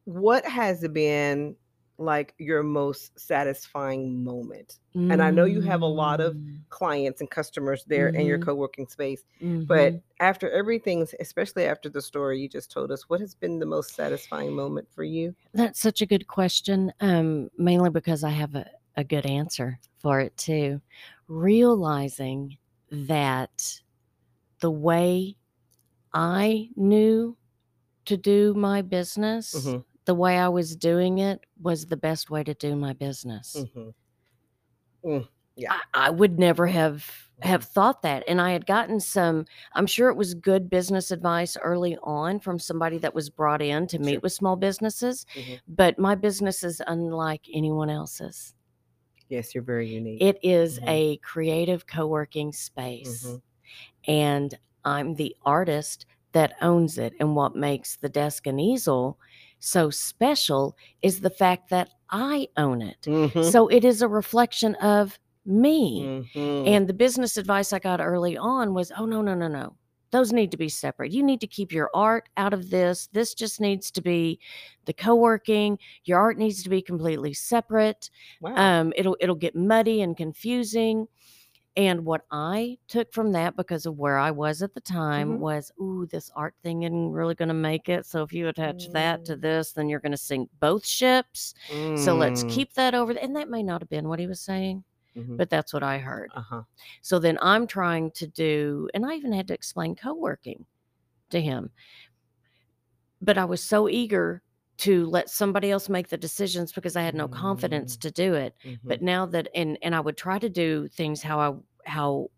what 0.05 0.45
has 0.45 0.87
been 0.89 1.55
like 1.97 2.35
your 2.37 2.63
most 2.63 3.19
satisfying 3.19 4.23
moment? 4.23 4.79
And 5.09 5.21
I 5.21 5.31
know 5.31 5.45
you 5.45 5.61
have 5.61 5.81
a 5.81 5.85
lot 5.85 6.19
of 6.21 6.35
Mm, 6.35 6.65
clients 6.69 7.21
and 7.21 7.29
customers 7.31 7.85
there 7.85 8.09
in 8.09 8.25
your 8.25 8.37
Mhm. 8.37 8.39
co-working 8.39 8.87
space, 8.87 9.23
but 9.67 9.93
mhm. 9.93 10.01
after 10.19 10.49
everything, 10.51 11.07
especially 11.19 11.65
after 11.65 11.89
the 11.89 12.01
story 12.01 12.39
you 12.41 12.49
just 12.49 12.71
told 12.71 12.91
us, 12.91 13.09
what 13.09 13.21
has 13.21 13.35
been 13.35 13.59
the 13.59 13.65
most 13.65 13.95
satisfying 13.95 14.53
moment 14.55 14.89
for 14.91 15.03
you? 15.03 15.35
that's 15.53 15.79
such 15.79 16.01
a 16.01 16.05
good 16.05 16.27
question. 16.27 16.91
Um, 16.99 17.49
mainly 17.57 17.89
because 17.89 18.23
I 18.23 18.29
have 18.29 18.55
a, 18.55 18.69
a 18.95 19.03
good 19.03 19.25
answer 19.25 19.79
for 19.99 20.19
it 20.19 20.35
too. 20.37 20.81
Realizing 21.27 22.57
that 22.91 23.81
the 24.61 24.71
way 24.71 25.37
I 26.13 26.71
knew 26.75 27.37
to 28.05 28.17
do 28.17 28.53
my 28.55 28.81
business, 28.83 29.77
Mhm. 29.77 29.83
The 30.07 30.15
way 30.15 30.39
I 30.39 30.47
was 30.47 30.75
doing 30.75 31.19
it 31.19 31.45
was 31.61 31.85
the 31.85 31.97
best 31.97 32.29
way 32.31 32.43
to 32.43 32.53
do 32.55 32.75
my 32.75 32.93
business. 32.93 33.55
Mhm. 33.55 33.93
Mm, 35.05 35.27
yeah. 35.55 35.73
I, 35.93 36.07
I 36.07 36.09
would 36.09 36.39
never 36.39 36.65
have 36.67 37.05
have 37.43 37.63
thought 37.65 38.01
that 38.01 38.23
and 38.27 38.41
i 38.41 38.49
had 38.51 38.65
gotten 38.65 38.99
some 38.99 39.45
i'm 39.73 39.85
sure 39.85 40.09
it 40.09 40.17
was 40.17 40.33
good 40.33 40.71
business 40.71 41.11
advice 41.11 41.55
early 41.61 41.95
on 42.01 42.39
from 42.39 42.57
somebody 42.57 42.97
that 42.97 43.13
was 43.13 43.29
brought 43.29 43.61
in 43.61 43.85
to 43.85 43.99
meet 43.99 44.13
Sure. 44.13 44.19
with 44.21 44.33
small 44.33 44.55
businesses 44.55 45.23
Mhm. 45.35 45.59
but 45.67 45.99
my 45.99 46.15
business 46.15 46.63
is 46.63 46.81
unlike 46.87 47.45
anyone 47.53 47.91
else's 47.91 48.55
Yes, 49.29 49.53
you're 49.53 49.63
very 49.63 49.87
unique. 49.87 50.19
it 50.19 50.39
is 50.41 50.79
Mhm. 50.79 50.87
a 50.89 51.17
creative 51.17 51.85
co-working 51.85 52.51
space 52.51 53.23
Mhm. 53.23 53.41
and 54.07 54.57
i'm 54.83 55.13
the 55.13 55.35
artist 55.45 56.07
that 56.31 56.55
owns 56.63 56.97
it 56.97 57.13
and 57.19 57.35
what 57.35 57.55
makes 57.55 57.97
the 57.97 58.09
desk 58.09 58.47
and 58.47 58.59
easel 58.59 59.19
so 59.59 59.89
special 59.89 60.75
is 61.01 61.21
the 61.21 61.29
fact 61.29 61.69
that 61.69 61.89
i 62.09 62.47
own 62.57 62.81
it 62.81 63.01
Mhm. 63.01 63.43
so 63.51 63.67
it 63.67 63.83
is 63.83 64.01
a 64.01 64.07
reflection 64.07 64.75
of 64.75 65.19
me 65.45 66.03
Mhm. 66.35 66.67
and 66.67 66.87
the 66.87 66.93
business 66.93 67.37
advice 67.37 67.71
I 67.71 67.79
got 67.79 68.01
early 68.01 68.35
on 68.37 68.73
was, 68.73 68.91
oh, 68.97 69.05
no, 69.05 69.21
no, 69.21 69.33
no, 69.33 69.47
no. 69.47 69.77
Those 70.11 70.33
need 70.33 70.51
to 70.51 70.57
be 70.57 70.67
separate. 70.67 71.11
You 71.13 71.23
need 71.23 71.39
to 71.39 71.47
keep 71.47 71.71
your 71.71 71.89
art 71.93 72.27
out 72.35 72.53
of 72.53 72.69
this. 72.69 73.07
This 73.13 73.33
just 73.33 73.61
needs 73.61 73.89
to 73.91 74.01
be 74.01 74.39
the 74.85 74.91
co-working. 74.93 75.79
Your 76.03 76.19
art 76.19 76.37
needs 76.37 76.63
to 76.63 76.69
be 76.69 76.81
completely 76.81 77.33
separate. 77.33 78.09
wow. 78.41 78.55
Um, 78.55 78.93
it'll 78.97 79.15
it'll 79.21 79.35
get 79.35 79.55
muddy 79.55 80.01
and 80.01 80.17
confusing. 80.17 81.07
And 81.77 82.05
what 82.05 82.23
I 82.31 82.79
took 82.89 83.13
from 83.13 83.33
that 83.33 83.55
because 83.55 83.85
of 83.85 83.97
where 83.99 84.17
I 84.17 84.31
was 84.31 84.63
at 84.63 84.73
the 84.75 84.81
time 84.81 85.37
Mhm. 85.37 85.39
was, 85.39 85.71
ooh, 85.79 86.07
this 86.11 86.31
art 86.35 86.55
thing 86.63 86.83
isn't 86.83 87.11
really 87.11 87.35
going 87.35 87.49
to 87.49 87.55
make 87.55 87.89
it. 87.89 88.05
So 88.07 88.23
if 88.23 88.33
you 88.33 88.49
attach 88.49 88.89
that 88.93 89.23
to 89.25 89.37
Mm. 89.37 89.41
this, 89.41 89.73
then 89.73 89.89
you're 89.89 89.99
going 90.01 90.11
to 90.13 90.17
sink 90.17 90.49
both 90.59 90.85
ships. 90.87 91.53
So 91.95 92.15
let's 92.15 92.43
Mm. 92.43 92.47
keep 92.47 92.73
that 92.73 92.95
over. 92.95 93.13
And 93.13 93.35
that 93.37 93.49
may 93.49 93.63
not 93.63 93.81
have 93.81 93.89
been 93.89 94.09
what 94.09 94.19
he 94.19 94.27
was 94.27 94.41
saying, 94.41 94.85
Mhm. 95.15 95.37
but 95.37 95.49
that's 95.49 95.73
what 95.73 95.83
I 95.83 95.99
heard. 95.99 96.33
uh-huh. 96.35 96.63
So 97.03 97.19
then 97.19 97.37
I'm 97.41 97.67
trying 97.67 98.11
to 98.13 98.27
do, 98.27 98.89
and 98.93 99.05
I 99.05 99.15
even 99.15 99.33
had 99.33 99.47
to 99.49 99.53
explain 99.55 99.95
co 99.95 100.13
working 100.15 100.65
to 101.31 101.41
him. 101.41 101.71
But 103.21 103.37
I 103.37 103.45
was 103.45 103.63
so 103.63 103.87
eager 103.89 104.43
to 104.77 105.05
let 105.07 105.29
somebody 105.29 105.71
else 105.71 105.89
make 105.89 106.07
the 106.09 106.17
decisions 106.17 106.71
because 106.71 106.95
I 106.95 107.01
had 107.01 107.15
no 107.15 107.27
confidence 107.27 107.97
Mm. 107.97 107.99
to 108.01 108.11
do 108.11 108.33
it. 108.35 108.55
Mhm. 108.63 108.79
But 108.83 109.01
now 109.01 109.25
that, 109.27 109.47
and 109.55 109.77
and 109.81 109.95
I 109.95 109.99
would 109.99 110.17
try 110.17 110.37
to 110.39 110.49
do 110.49 110.87
things 110.87 111.21
how 111.23 111.39
I 111.39 111.89
how 111.89 112.29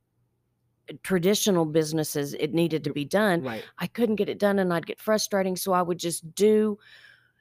traditional 1.03 1.65
businesses 1.65 2.33
it 2.33 2.53
needed 2.53 2.83
to 2.85 2.93
be 2.93 3.05
done. 3.05 3.43
right. 3.43 3.63
I 3.77 3.87
couldn't 3.87 4.15
get 4.15 4.29
it 4.29 4.39
done, 4.39 4.57
and 4.59 4.73
I'd 4.73 4.87
get 4.87 4.99
frustrating. 4.99 5.55
So 5.55 5.71
I 5.73 5.81
would 5.81 5.99
just 5.99 6.33
do 6.33 6.79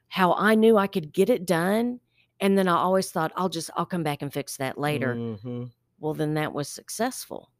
how 0.08 0.34
I 0.34 0.54
knew 0.54 0.76
I 0.76 0.87
could 0.87 1.12
get 1.12 1.30
it 1.30 1.46
done. 1.46 2.00
And 2.40 2.56
then 2.56 2.68
I 2.68 2.76
always 2.76 3.11
thought, 3.11 3.32
I'll 3.37 3.48
just, 3.48 3.68
I'll 3.76 3.87
come 3.87 4.02
back 4.02 4.22
and 4.22 4.32
fix 4.32 4.56
that 4.58 4.78
later 4.78 5.14
Mhm. 5.16 5.70
well 5.98 6.14
then 6.14 6.34
that 6.34 6.52
was 6.52 6.68
successful 6.68 7.50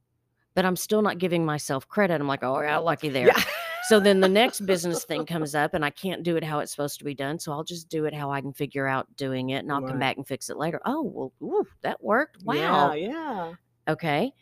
but 0.55 0.65
i'm 0.65 0.77
still 0.77 1.03
not 1.03 1.19
giving 1.19 1.45
myself 1.45 1.89
credit 1.89 2.21
i'm 2.21 2.29
like 2.29 2.45
oh 2.45 2.61
yeah 2.61 2.77
lucky 2.79 3.09
there 3.09 3.27
Yeah. 3.27 3.43
So 3.89 4.01
then 4.01 4.21
the 4.21 4.29
next 4.29 4.67
business 4.67 5.05
thing 5.05 5.27
comes 5.27 5.55
up 5.55 5.75
and 5.75 5.85
i 5.85 5.91
can't 5.91 6.23
do 6.23 6.37
it 6.37 6.45
how 6.45 6.59
it's 6.61 6.73
supposed 6.73 6.99
to 6.99 7.05
be 7.05 7.15
done 7.15 7.39
so 7.39 7.53
i'll 7.53 7.65
just 7.65 7.89
do 7.89 8.05
it 8.07 8.15
how 8.15 8.31
i 8.31 8.41
can 8.41 8.53
figure 8.53 8.87
out 8.87 9.15
doing 9.17 9.51
it 9.51 9.59
and 9.59 9.73
i'll 9.73 9.83
come 9.83 9.99
back 9.99 10.17
and 10.17 10.27
fix 10.29 10.51
it 10.51 10.57
later 10.59 10.81
oh 10.85 11.03
well 11.03 11.33
ooh, 11.43 11.67
that 11.83 12.03
worked 12.03 12.39
wow 12.45 12.93
Yeah. 12.93 12.95
Yeah. 12.95 13.55
okay 13.89 14.33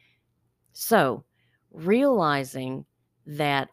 so 0.72 1.24
realizing 1.72 2.87
that 3.26 3.70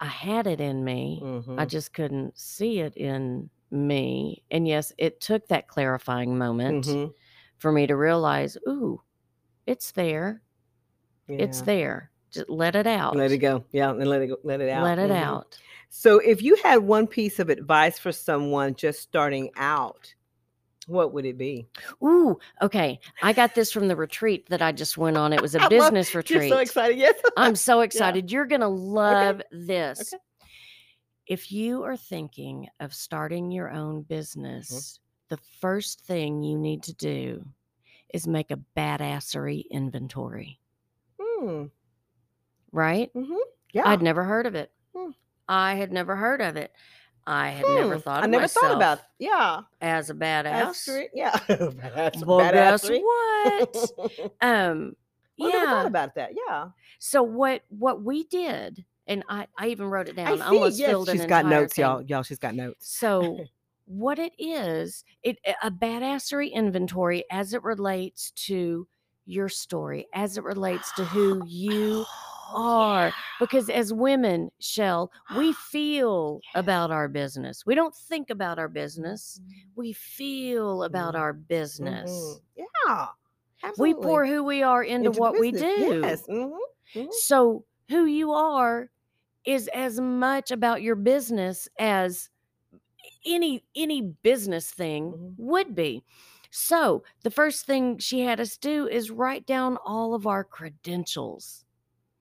i 0.00 0.06
had 0.06 0.46
it 0.46 0.60
in 0.60 0.84
me 0.84 1.28
i 1.56 1.64
Mhm. 1.64 1.66
just 1.66 1.92
couldn't 1.94 2.38
see 2.38 2.80
it 2.80 2.96
in 2.96 3.50
me 3.70 4.44
and 4.50 4.68
yes 4.68 4.92
it 4.98 5.20
took 5.20 5.48
that 5.48 5.68
clarifying 5.68 6.38
moment 6.38 6.98
Mhm. 6.98 7.14
for 7.58 7.72
me 7.72 7.86
to 7.86 7.96
realize 7.96 8.56
ooh 8.68 9.02
it's 9.66 9.92
there 9.92 10.42
it's 11.38 11.62
there. 11.62 12.12
Just 12.30 12.48
let 12.50 12.76
it 12.76 12.86
out. 12.86 13.16
Let 13.16 13.32
it 13.32 13.38
go. 13.38 13.64
Yeah, 13.72 13.90
and 13.90 14.06
let 14.06 14.22
it 14.22 14.26
go. 14.28 14.36
Let 14.44 14.60
it 14.60 14.68
out. 14.70 14.84
Let 14.84 14.98
it 14.98 15.10
Mhm. 15.10 15.22
out. 15.22 15.58
So, 15.88 16.18
if 16.18 16.42
you 16.42 16.56
had 16.62 16.78
one 16.78 17.06
piece 17.06 17.38
of 17.38 17.48
advice 17.48 17.98
for 17.98 18.12
someone 18.12 18.74
just 18.74 19.00
starting 19.00 19.50
out 19.56 20.14
What 20.86 21.12
would 21.12 21.26
it 21.26 21.36
be? 21.36 21.68
Ooh, 22.02 22.38
okay. 22.62 22.98
I 23.22 23.34
got 23.34 23.54
this 23.54 23.70
from 23.70 23.88
the 23.88 23.96
retreat 23.96 24.48
that 24.48 24.62
I 24.62 24.72
just 24.72 24.96
went 24.96 25.18
on. 25.18 25.34
It 25.34 25.42
was 25.42 25.54
a 25.54 25.58
love- 25.60 25.68
business 25.70 26.14
You're 26.14 26.20
retreat. 26.22 26.50
so 26.50 26.58
excited. 26.58 26.96
Yes. 26.98 27.14
I'm 27.36 27.56
so 27.56 27.80
excited. 27.88 28.32
You're 28.32 28.46
going 28.46 28.62
to 28.62 28.68
love 28.68 29.42
this. 29.50 30.14
Okay. 30.14 30.22
If 31.26 31.52
you 31.52 31.82
are 31.84 31.96
thinking 31.98 32.68
of 32.80 32.94
starting 32.94 33.50
your 33.50 33.70
own 33.70 33.96
Mm-hmm. 33.96 34.14
business, 34.14 34.98
the 35.28 35.36
first 35.60 36.00
thing 36.06 36.42
you 36.42 36.56
need 36.58 36.82
to 36.84 36.94
do 36.94 37.44
is 38.14 38.26
make 38.26 38.50
a 38.50 38.58
badassery 38.74 39.64
inventory, 39.70 40.58
Hmm. 41.20 41.64
Right? 42.72 43.10
Mm-hmm. 43.14 43.34
Yeah. 43.72 43.82
I'd 43.88 44.02
never 44.02 44.24
heard 44.24 44.46
of 44.46 44.54
it. 44.54 44.70
Hmm. 44.96 45.10
I 45.48 45.74
had 45.74 45.92
never 45.92 46.16
heard 46.16 46.40
of 46.40 46.56
it. 46.56 46.72
I 47.26 47.50
had 47.50 47.66
never 47.66 47.94
Hmm. 47.96 48.00
thought 48.00 48.18
of 48.18 48.24
I 48.24 48.26
never 48.26 48.48
thought 48.48 48.74
about. 48.74 49.00
Yeah. 49.18 49.60
as 49.80 50.08
a 50.10 50.14
badass. 50.14 50.62
Assery- 50.88 51.08
Yeah. 51.14 51.30
Badass- 51.48 52.24
Well, 52.24 52.38
guess 52.50 52.84
badassery. 52.88 53.02
what? 53.02 54.32
Um, 54.40 54.96
yeah 55.36 55.46
I 55.46 55.50
never 55.52 55.66
thought 55.66 55.86
about 55.86 56.14
that. 56.16 56.30
Yeah. 56.48 56.68
So 56.98 57.22
what 57.22 57.62
what 57.68 58.02
we 58.02 58.24
did, 58.24 58.84
and 59.06 59.22
I 59.28 59.46
I 59.56 59.68
even 59.68 59.86
wrote 59.86 60.08
it 60.08 60.16
down. 60.16 60.40
I 60.40 60.44
I, 60.46 60.48
almost 60.48 60.78
yes, 60.78 60.88
filled 60.90 61.10
she's 61.10 61.26
got 61.26 61.44
notes, 61.46 61.74
thing. 61.74 61.82
y'all. 61.84 62.02
Y'all, 62.02 62.22
she's 62.22 62.38
got 62.38 62.54
notes. 62.54 62.88
So 62.98 63.38
what 63.84 64.18
it 64.18 64.32
is, 64.38 65.04
it 65.22 65.38
a 65.62 65.70
badassery 65.70 66.50
inventory 66.52 67.24
as 67.30 67.52
it 67.54 67.62
relates 67.62 68.30
to 68.32 68.88
your 69.26 69.48
story, 69.48 70.08
as 70.14 70.38
it 70.38 70.44
relates 70.44 70.90
to 70.94 71.04
who 71.04 71.42
you 71.46 72.04
Oh, 72.50 72.80
are. 72.80 73.12
Because 73.40 73.68
as 73.70 73.92
women, 73.92 74.50
Shell, 74.60 75.10
we 75.36 75.52
feel 75.70 76.40
about 76.54 76.90
our 76.90 77.08
business. 77.08 77.64
We 77.66 77.74
don't 77.74 77.94
think 77.94 78.30
about 78.30 78.58
our 78.58 78.68
business. 78.68 79.40
We 79.76 79.92
feel 79.92 80.82
about 80.84 81.14
Mhm. 81.14 81.18
our 81.18 81.32
business. 81.32 82.40
Mhm. 82.56 82.66
Yeah. 82.86 83.08
We 83.76 83.94
pour 83.94 84.26
who 84.26 84.44
we 84.44 84.62
are 84.62 84.82
into, 84.82 85.08
Into 85.10 85.20
what 85.20 85.38
we 85.38 85.52
do. 85.52 86.00
Yes. 86.04 86.26
mhm, 86.28 86.58
mhm. 86.96 87.12
So 87.12 87.64
who 87.88 88.04
you 88.06 88.32
are 88.32 88.90
is 89.44 89.68
as 89.68 90.00
much 90.00 90.50
about 90.50 90.82
your 90.82 90.96
business 90.96 91.68
as 91.78 92.30
any 93.26 93.64
any 93.74 94.00
business 94.02 94.70
thing 94.70 95.12
Mhm. 95.12 95.34
would 95.38 95.74
be. 95.74 96.02
So 96.50 97.02
the 97.22 97.30
first 97.30 97.66
thing 97.66 97.98
she 97.98 98.20
had 98.20 98.40
us 98.40 98.56
do 98.56 98.86
is 98.88 99.10
write 99.10 99.46
down 99.46 99.76
all 99.84 100.14
of 100.14 100.26
our 100.26 100.44
credentials. 100.44 101.64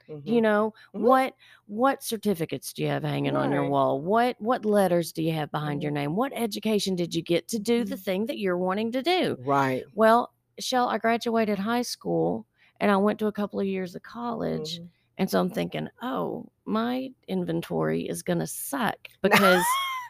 You 0.07 0.39
Mhm. 0.39 0.41
know, 0.41 0.73
Mhm. 0.95 1.01
what 1.01 1.33
what 1.67 2.03
certificates 2.03 2.73
do 2.73 2.81
you 2.83 2.87
have 2.89 3.03
hanging 3.03 3.35
on 3.35 3.51
your 3.51 3.69
wall? 3.69 4.01
What 4.01 4.35
what 4.39 4.65
letters 4.65 5.11
do 5.11 5.21
you 5.21 5.33
have 5.33 5.51
behind 5.51 5.83
your 5.83 5.91
name? 5.91 6.15
What 6.15 6.31
education 6.35 6.95
did 6.95 7.13
you 7.13 7.21
get 7.21 7.47
to 7.49 7.59
do 7.59 7.83
the 7.83 7.95
Mhm. 7.95 8.03
thing 8.03 8.25
that 8.27 8.37
you're 8.39 8.57
wanting 8.57 8.91
to 8.93 9.01
do? 9.01 9.37
Right. 9.39 9.83
Well, 9.93 10.31
Shell, 10.59 10.87
I 10.89 10.97
graduated 10.97 11.59
high 11.59 11.81
school 11.81 12.45
and 12.79 12.89
I 12.91 12.97
went 12.97 13.19
to 13.19 13.27
a 13.27 13.31
couple 13.31 13.59
of 13.59 13.65
years 13.67 13.95
of 13.95 14.03
college. 14.03 14.79
Mhm. 14.79 14.89
And 15.19 15.29
so 15.29 15.39
I'm 15.39 15.49
thinking, 15.49 15.89
oh, 16.01 16.45
my 16.65 17.09
inventory 17.27 18.07
is 18.07 18.21
going 18.23 18.39
to 18.39 18.47
suck 18.47 18.97
because 19.21 19.63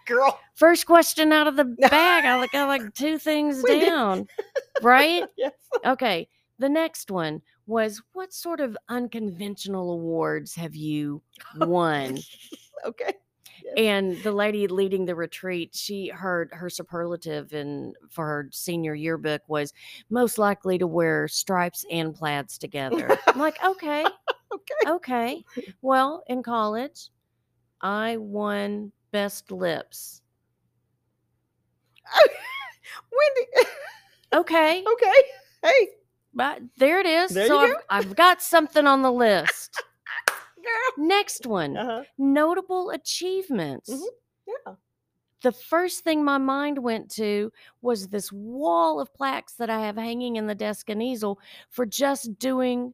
Girl. 0.06 0.40
first 0.56 0.86
question 0.86 1.32
out 1.32 1.48
of 1.48 1.56
the 1.56 1.66
bag, 1.90 2.26
I 2.26 2.36
like, 2.40 2.52
got 2.52 2.68
like 2.68 2.94
two 2.94 3.18
things 3.18 3.64
down, 3.64 4.28
right? 4.82 5.26
Yes. 5.38 5.54
Okay. 5.86 6.28
The 6.60 6.70
next 6.70 7.12
one 7.12 7.42
was 7.66 8.02
what 8.14 8.34
sort 8.34 8.60
of 8.60 8.78
unconventional 8.90 9.92
awards 9.92 10.56
have 10.56 10.76
you 10.76 11.22
oh, 11.60 11.68
won? 11.68 12.18
okay. 12.86 13.14
Yes. 13.64 13.74
and 13.78 14.18
the 14.24 14.32
lady 14.32 14.68
leading 14.68 15.06
the 15.06 15.16
retreat, 15.16 15.72
she 15.74 16.10
heard 16.10 16.50
her 16.54 16.70
superlative 16.70 17.54
in 17.54 17.94
for 18.10 18.26
her 18.26 18.50
senior 18.52 18.94
yearbook 18.94 19.42
was 19.48 19.74
most 20.12 20.38
likely 20.38 20.78
to 20.78 20.86
wear 20.86 21.28
stripes 21.28 21.84
and 21.90 22.14
plaids 22.14 22.60
together. 22.60 23.18
I'm 23.26 23.40
like, 23.40 23.58
okay, 23.64 24.06
okay. 24.54 24.74
okay. 24.92 25.44
Well, 25.82 26.24
in 26.28 26.44
college, 26.44 27.10
I 27.82 28.18
won 28.18 28.92
best 29.12 29.52
lips. 29.52 30.22
Wendy. 33.12 33.70
Okay, 34.34 34.84
okay. 34.94 35.22
Hey, 35.64 35.88
but 36.38 36.62
there 36.78 37.00
it 37.02 37.06
is. 37.06 37.32
There 37.34 37.48
so 37.48 37.58
I've, 37.60 37.76
I've 37.90 38.16
got 38.16 38.42
something 38.42 38.88
on 38.88 39.02
the 39.02 39.12
list. 39.12 39.82
Next 40.98 41.46
one, 41.46 41.76
Uh-huh. 41.78 42.04
notable 42.18 42.92
achievements. 42.92 43.90
Mhm. 43.90 44.06
Yeah. 44.48 44.74
the 45.44 45.52
first 45.52 46.04
thing 46.04 46.24
my 46.24 46.38
mind 46.38 46.78
went 46.80 47.12
to 47.12 47.52
was 47.82 48.08
this 48.08 48.32
wall 48.32 49.00
of 49.00 49.14
plaques 49.14 49.54
that 49.56 49.70
I 49.70 49.82
have 49.86 49.96
hanging 49.98 50.36
in 50.38 50.48
the 50.48 50.56
desk 50.56 50.90
and 50.90 51.02
easel 51.04 51.40
for 51.70 51.86
just 51.86 52.40
doing, 52.40 52.94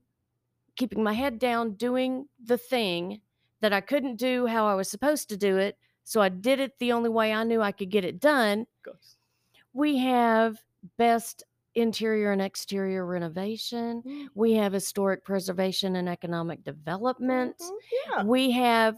keeping 0.75 1.01
my 1.03 1.13
head 1.13 1.39
down, 1.39 1.73
doing 1.73 2.27
the 2.43 2.57
thing 2.57 3.21
that 3.61 3.71
I 3.73 3.81
couldn't 3.81 4.17
do 4.17 4.45
how 4.45 4.65
I 4.67 4.75
was 4.75 4.89
supposed 4.89 5.29
to 5.29 5.37
do 5.37 5.57
it. 5.57 5.77
So 6.03 6.19
I 6.21 6.29
did 6.29 6.59
it 6.59 6.77
the 6.79 6.91
only 6.91 7.09
way 7.09 7.31
I 7.33 7.43
knew 7.45 7.61
I 7.61 7.71
could 7.71 7.89
get 7.89 8.03
it 8.03 8.19
done. 8.19 8.67
We 9.71 9.97
have 9.99 10.61
best 10.97 11.43
interior 11.75 12.31
and 12.31 12.41
exterior 12.41 13.05
renovation. 13.05 14.01
Mhm. 14.05 14.27
We 14.35 14.53
have 14.53 14.73
historic 14.73 15.23
preservation 15.23 15.95
and 15.95 16.07
economic 16.07 16.63
development. 16.63 17.57
Mhm. 17.59 17.69
Yeah. 18.09 18.23
We 18.23 18.51
have, 18.51 18.97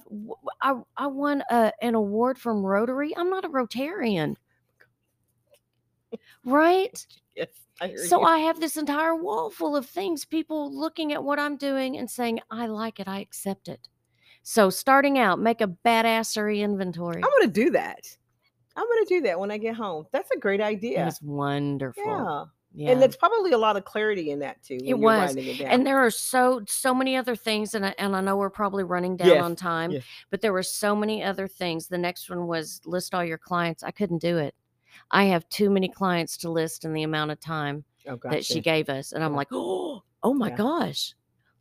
I, 0.62 0.82
I 0.98 1.08
won 1.08 1.44
a, 1.50 1.72
an 1.82 1.96
award 1.96 2.38
from 2.38 2.66
Rotary. 2.66 3.16
I'm 3.16 3.30
not 3.30 3.46
a 3.46 3.50
Rotarian. 3.50 4.36
Right? 6.44 7.06
Yes. 7.36 7.50
I 7.82 7.88
hear 7.90 7.98
So 7.98 8.22
you. 8.22 8.26
I 8.26 8.38
have 8.38 8.62
this 8.62 8.78
entire 8.78 9.14
wall 9.14 9.50
full 9.50 9.76
of 9.76 9.86
things, 9.86 10.24
people 10.24 10.74
looking 10.74 11.12
at 11.12 11.22
what 11.22 11.38
I'm 11.38 11.58
doing 11.58 11.98
and 11.98 12.10
saying, 12.10 12.40
I 12.50 12.68
like 12.68 13.02
it, 13.02 13.10
I 13.10 13.20
accept 13.20 13.68
it. 13.68 13.90
So 14.42 14.70
starting 14.70 15.20
out, 15.20 15.38
make 15.38 15.60
a 15.60 15.68
badassery 15.68 16.60
inventory. 16.62 17.22
I'm 17.22 17.30
gonna 17.42 17.52
do 17.52 17.72
that. 17.72 18.08
I'm 18.78 18.86
gonna 18.88 19.06
do 19.06 19.20
that 19.24 19.38
when 19.38 19.52
I 19.52 19.58
get 19.58 19.76
home. 19.76 20.06
That's 20.14 20.32
a 20.32 20.38
great 20.40 20.62
idea. 20.62 21.04
was 21.04 21.22
wonderful. 21.22 22.04
Yeah. 22.06 22.46
Yeah. 22.78 22.92
And 22.92 23.02
there's 23.02 23.16
probably 23.16 23.52
a 23.52 23.58
lot 23.58 23.78
of 23.78 23.86
clarity 23.86 24.32
in 24.32 24.40
that 24.40 24.62
too. 24.62 24.78
It 24.84 25.00
was. 25.00 25.36
it 25.36 25.62
and 25.62 25.88
there 25.88 26.00
are 26.00 26.12
so 26.12 26.62
so 26.68 26.94
many 26.94 27.16
other 27.16 27.36
things 27.36 27.74
and 27.74 27.86
I, 27.86 27.96
and 27.98 28.16
I 28.16 28.22
know 28.22 28.36
we're 28.36 28.50
probably 28.50 28.84
running 28.84 29.16
down 29.16 29.30
Yes, 29.30 29.44
on 29.44 29.56
time 29.56 29.92
yes. 29.92 30.04
but 30.30 30.42
there 30.42 30.52
were 30.52 30.64
so 30.64 30.96
many 30.96 31.24
other 31.24 31.48
things 31.48 31.88
the 31.88 31.98
next 31.98 32.30
one 32.30 32.48
was 32.48 32.82
list 32.86 33.14
all 33.16 33.24
your 33.24 33.38
clients 33.38 33.82
i 33.84 33.92
couldn't 33.92 34.18
do 34.22 34.38
it 34.38 34.54
i 35.12 35.24
have 35.26 35.48
too 35.50 35.70
many 35.70 35.88
clients 35.88 36.36
to 36.38 36.52
list 36.52 36.84
in 36.86 36.92
the 36.94 37.04
amount 37.04 37.32
of 37.32 37.40
time 37.40 37.84
oh, 38.10 38.20
that 38.24 38.46
she 38.46 38.60
gave 38.60 38.90
us 38.90 39.14
and 39.14 39.24
i'm 39.24 39.32
Yeah. 39.32 39.38
like 39.38 39.48
oh 39.52 40.04
oh 40.24 40.34
my 40.34 40.50
Yeah. 40.50 40.58
gosh 40.58 41.14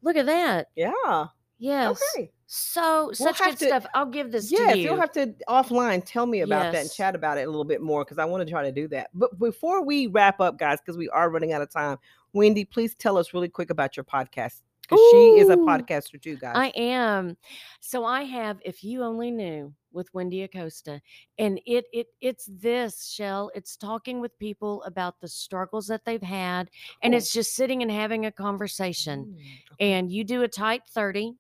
look 0.03 0.16
at 0.16 0.27
that 0.27 0.68
Yeah. 0.74 1.27
Yes 1.64 2.00
Okay. 2.16 2.31
so 2.46 3.11
such 3.12 3.38
have 3.40 3.50
good 3.53 3.59
to- 3.61 3.66
stuff 3.66 3.87
i'll 3.94 4.07
give 4.07 4.31
this 4.31 4.50
Yes, 4.53 4.72
to 4.72 4.79
you 4.79 4.85
you'll 4.85 5.00
have 5.00 5.12
to 5.12 5.35
offline 5.48 6.03
tell 6.05 6.27
me 6.27 6.40
about 6.42 6.72
that 6.72 6.83
and 6.83 6.92
chat 6.92 7.14
about 7.14 7.38
it 7.38 7.42
a 7.42 7.50
little 7.50 7.64
bit 7.64 7.81
more 7.81 8.05
because 8.05 8.18
I 8.18 8.24
want 8.27 8.46
to 8.46 8.50
try 8.50 8.62
to 8.64 8.72
do 8.72 8.87
that. 8.88 9.11
But 9.14 9.38
before 9.38 9.83
we 9.85 10.07
wrap 10.09 10.40
up, 10.40 10.59
guys, 10.59 10.79
because 10.81 10.96
we 10.98 11.09
are 11.09 11.31
running 11.31 11.53
out 11.53 11.62
of 11.62 11.70
time, 11.70 11.96
Wendy, 12.33 12.64
please 12.64 12.94
tell 12.94 13.16
us 13.16 13.33
really 13.35 13.48
quick 13.48 13.70
about 13.70 13.96
your 13.96 14.05
podcast 14.05 14.61
because 14.83 15.00
she 15.11 15.38
is 15.40 15.48
a 15.48 15.57
podcaster 15.57 16.20
too, 16.20 16.37
guys. 16.37 16.55
I 16.57 16.66
am. 16.77 17.37
So 17.81 18.05
I 18.05 18.22
have 18.24 18.59
if 18.64 18.85
you 18.85 19.03
only 19.03 19.31
knew 19.31 19.72
with 19.92 20.12
Wendy 20.12 20.42
Acosta 20.42 21.00
and 21.38 21.61
it 21.66 21.85
it 21.92 22.09
it's 22.20 22.46
this 22.53 23.07
shell 23.07 23.50
it's 23.55 23.77
talking 23.77 24.20
with 24.20 24.37
people 24.38 24.83
about 24.83 25.20
the 25.20 25.29
struggles 25.29 25.87
that 25.87 26.05
they've 26.05 26.20
had 26.20 26.68
and 27.03 27.12
Cool. 27.12 27.18
it's 27.18 27.33
just 27.33 27.55
sitting 27.55 27.81
and 27.83 27.90
having 27.92 28.27
a 28.27 28.33
conversation 28.33 29.24
Mm, 29.27 29.37
okay. 29.74 29.92
and 29.92 30.11
you 30.11 30.24
do 30.24 30.42
a 30.42 30.48
tight 30.48 30.83
30 30.88 31.37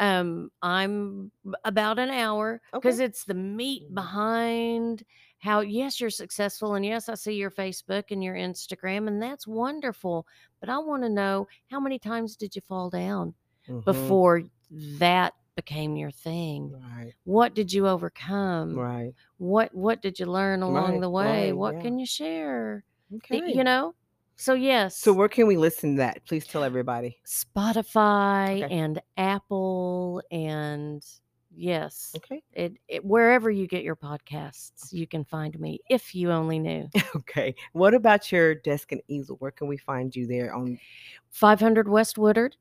um 0.00 0.50
i'm 0.62 1.32
about 1.64 1.98
an 2.00 2.10
hour 2.10 2.60
because 2.80 2.98
Okay. 2.98 3.00
it's 3.00 3.24
the 3.24 3.34
meat 3.34 3.84
Mhm. 3.88 3.94
behind 3.94 5.04
how 5.40 5.60
yes 5.60 6.00
you're 6.00 6.10
successful 6.10 6.74
and 6.74 6.86
yes 6.86 7.08
i 7.08 7.14
see 7.14 7.34
your 7.34 7.50
facebook 7.52 8.04
and 8.10 8.24
your 8.24 8.36
instagram 8.36 9.08
and 9.08 9.22
that's 9.22 9.46
wonderful 9.46 10.26
but 10.60 10.70
i 10.70 10.78
want 10.78 11.02
to 11.04 11.10
know 11.10 11.48
how 11.70 11.80
many 11.80 11.98
times 11.98 12.36
did 12.36 12.56
you 12.56 12.62
fall 12.62 12.90
down 12.90 13.34
Mhm. 13.68 14.20
before 14.24 14.42
that 14.70 15.34
became 15.56 15.96
your 15.96 16.10
thing 16.12 16.74
Right. 16.74 17.14
what 17.24 17.54
did 17.54 17.72
you 17.72 17.86
overcome 17.88 18.82
Right. 18.82 19.14
what 19.38 19.74
what 19.74 20.02
did 20.02 20.18
you 20.18 20.26
learn 20.26 20.62
along 20.62 21.00
Right, 21.00 21.00
the 21.00 21.10
way 21.10 21.52
right, 21.52 21.52
what 21.52 21.78
yeah. 21.78 21.80
can 21.80 21.98
you 21.98 22.06
share 22.06 22.84
Okay. 23.14 23.42
you 23.44 23.64
know 23.64 23.94
so 24.40 24.54
yes 24.54 24.96
So 24.96 25.12
where 25.12 25.28
can 25.28 25.46
we 25.46 25.56
listen 25.56 25.92
to 25.92 25.98
that? 25.98 26.24
Please 26.26 26.46
tell 26.46 26.64
everybody. 26.64 27.18
spotify 27.26 28.62
Okay. 28.64 28.74
and 28.74 29.00
apple 29.16 30.22
and 30.30 31.04
yes 31.54 32.12
Okay. 32.16 32.42
it, 32.52 32.74
it 32.88 33.04
wherever 33.04 33.50
you 33.50 33.66
get 33.66 33.82
your 33.84 33.96
podcasts 33.96 34.92
you 34.92 35.06
can 35.06 35.24
find 35.24 35.58
me 35.60 35.78
if 35.90 36.14
you 36.14 36.30
only 36.32 36.58
knew 36.58 36.88
Okay. 37.16 37.54
What 37.72 37.94
about 37.94 38.32
your 38.32 38.54
desk 38.54 38.92
and 38.92 39.00
easel? 39.08 39.36
Where 39.36 39.50
can 39.50 39.66
we 39.68 39.76
find 39.76 40.14
you 40.14 40.26
there 40.26 40.54
on 40.54 40.78
500 41.30 41.88
west 41.88 42.18
woodard 42.18 42.56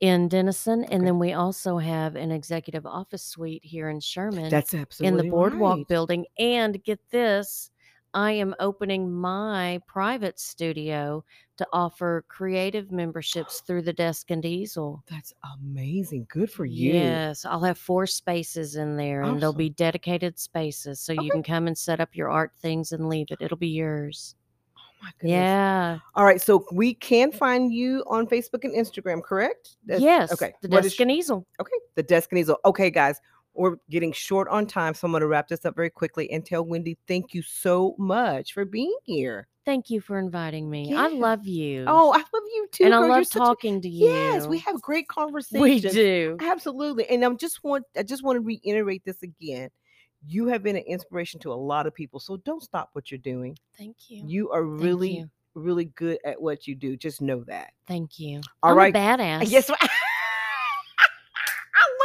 in 0.00 0.28
denison 0.28 0.84
and 0.84 1.00
Okay. 1.00 1.04
then 1.06 1.18
we 1.18 1.32
also 1.32 1.78
have 1.78 2.16
an 2.16 2.30
executive 2.30 2.84
office 2.86 3.22
suite 3.24 3.64
here 3.64 3.88
in 3.88 3.98
sherman 4.00 4.50
That's 4.50 4.74
absolutely 4.74 5.20
in 5.20 5.24
the 5.26 5.30
boardwalk 5.30 5.78
right. 5.78 5.88
building 5.88 6.26
and 6.38 6.82
get 6.84 7.00
this 7.10 7.70
I 8.16 8.32
am 8.32 8.54
opening 8.60 9.12
my 9.12 9.78
private 9.86 10.40
studio 10.40 11.22
to 11.58 11.66
offer 11.70 12.24
creative 12.28 12.90
memberships 12.90 13.60
through 13.60 13.82
the 13.82 13.92
Desk 13.92 14.30
and 14.30 14.42
Easel. 14.42 15.04
That's 15.06 15.34
amazing. 15.60 16.26
Good 16.30 16.50
for 16.50 16.64
you. 16.64 16.94
Yes, 16.94 17.44
I'll 17.44 17.60
have 17.62 17.76
four 17.76 18.06
spaces 18.06 18.76
in 18.76 18.96
there 18.96 19.20
and 19.20 19.38
they'll 19.40 19.52
be 19.52 19.68
dedicated 19.68 20.38
spaces. 20.38 20.98
So 20.98 21.12
Okay. 21.12 21.24
you 21.24 21.30
can 21.30 21.42
come 21.42 21.66
and 21.66 21.76
set 21.76 22.00
up 22.00 22.16
your 22.16 22.30
art 22.30 22.52
things 22.62 22.92
and 22.92 23.10
leave 23.10 23.26
it. 23.30 23.38
It'll 23.42 23.58
be 23.58 23.68
yours. 23.68 24.34
Oh 24.78 24.80
my 25.02 25.10
goodness. 25.18 25.32
Yeah. 25.32 25.98
All 26.14 26.24
right. 26.24 26.40
So 26.40 26.64
we 26.72 26.94
can 26.94 27.30
find 27.30 27.70
you 27.70 28.02
on 28.06 28.26
Facebook 28.26 28.64
and 28.64 28.74
Instagram, 28.74 29.22
correct? 29.22 29.76
That's- 29.84 30.02
yes. 30.02 30.32
Okay. 30.32 30.54
The 30.62 30.68
What 30.68 30.86
is 30.86 30.92
Desk 30.92 31.00
and 31.02 31.10
Easel. 31.12 31.46
Okay, 31.60 31.76
the 31.96 32.02
desk 32.02 32.32
and 32.32 32.38
easel. 32.38 32.56
Okay, 32.64 32.90
guys, 32.90 33.20
we're 33.56 33.76
getting 33.90 34.12
short 34.12 34.48
on 34.48 34.66
time, 34.66 34.94
so 34.94 35.06
I'm 35.06 35.12
going 35.12 35.20
to 35.22 35.26
wrap 35.26 35.48
this 35.48 35.64
up 35.64 35.74
very 35.74 35.90
quickly 35.90 36.30
and 36.30 36.44
tell 36.44 36.64
Wendy 36.64 36.96
thank 37.08 37.34
you 37.34 37.42
so 37.42 37.94
much 37.98 38.52
for 38.52 38.64
being 38.64 38.96
here. 39.04 39.48
Thank 39.64 39.90
you 39.90 40.00
for 40.00 40.18
inviting 40.18 40.70
me. 40.70 40.94
I 40.94 41.08
love 41.08 41.44
you. 41.46 41.84
Oh, 41.88 42.12
I 42.12 42.18
love 42.18 42.24
you 42.32 42.68
too. 42.70 42.84
and 42.84 42.94
I 42.94 42.98
girl. 42.98 43.06
You're 43.08 43.16
love 43.18 43.26
a- 43.26 43.38
talking 43.38 43.80
to 43.82 43.88
you. 43.88 44.08
Yes, 44.08 44.46
we 44.46 44.58
have 44.60 44.80
great 44.80 45.08
conversations. 45.08 45.60
We 45.60 45.80
do. 45.80 46.36
Absolutely. 46.40 47.08
And 47.08 47.24
I'm 47.24 47.36
just 47.36 47.64
want 47.64 47.84
I 47.96 48.04
just 48.04 48.22
want 48.22 48.36
to 48.36 48.40
reiterate 48.42 49.02
this 49.04 49.22
again. 49.24 49.70
You 50.24 50.46
have 50.46 50.62
been 50.62 50.76
an 50.76 50.84
inspiration 50.86 51.40
to 51.40 51.52
a 51.52 51.54
lot 51.54 51.86
of 51.88 51.94
people, 51.94 52.20
so 52.20 52.36
don't 52.38 52.62
stop 52.62 52.90
what 52.92 53.10
you're 53.10 53.18
doing. 53.18 53.58
Thank 53.76 53.96
you. 54.08 54.22
You 54.24 54.50
are 54.50 54.62
really, 54.62 55.18
you. 55.18 55.30
really 55.54 55.86
good 55.86 56.18
at 56.24 56.40
what 56.40 56.66
you 56.68 56.74
do. 56.76 56.96
Just 56.96 57.20
know 57.20 57.42
that. 57.48 57.72
Thank 57.88 58.18
you. 58.20 58.40
All 58.62 58.70
I'm 58.70 58.76
right. 58.76 58.94
a 58.94 58.98
badass. 58.98 59.50
Yes. 59.50 59.68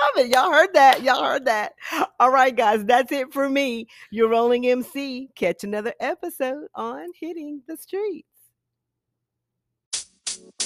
Love 0.02 0.26
it. 0.26 0.32
Y'all 0.32 0.52
heard 0.52 0.74
that. 0.74 1.04
Y'all 1.04 1.24
heard 1.24 1.46
that. 1.46 1.74
All 2.20 2.32
right, 2.32 2.56
guys. 2.56 2.84
That's 2.86 3.12
it 3.12 3.32
for 3.32 3.48
me. 3.48 3.88
Your 4.10 4.30
rolling 4.30 4.66
MC. 4.68 5.30
Catch 5.36 5.64
another 5.64 5.94
episode 6.00 6.68
on 6.74 7.12
Hitting 7.20 7.62
the 7.68 7.78
Streets. 7.78 8.28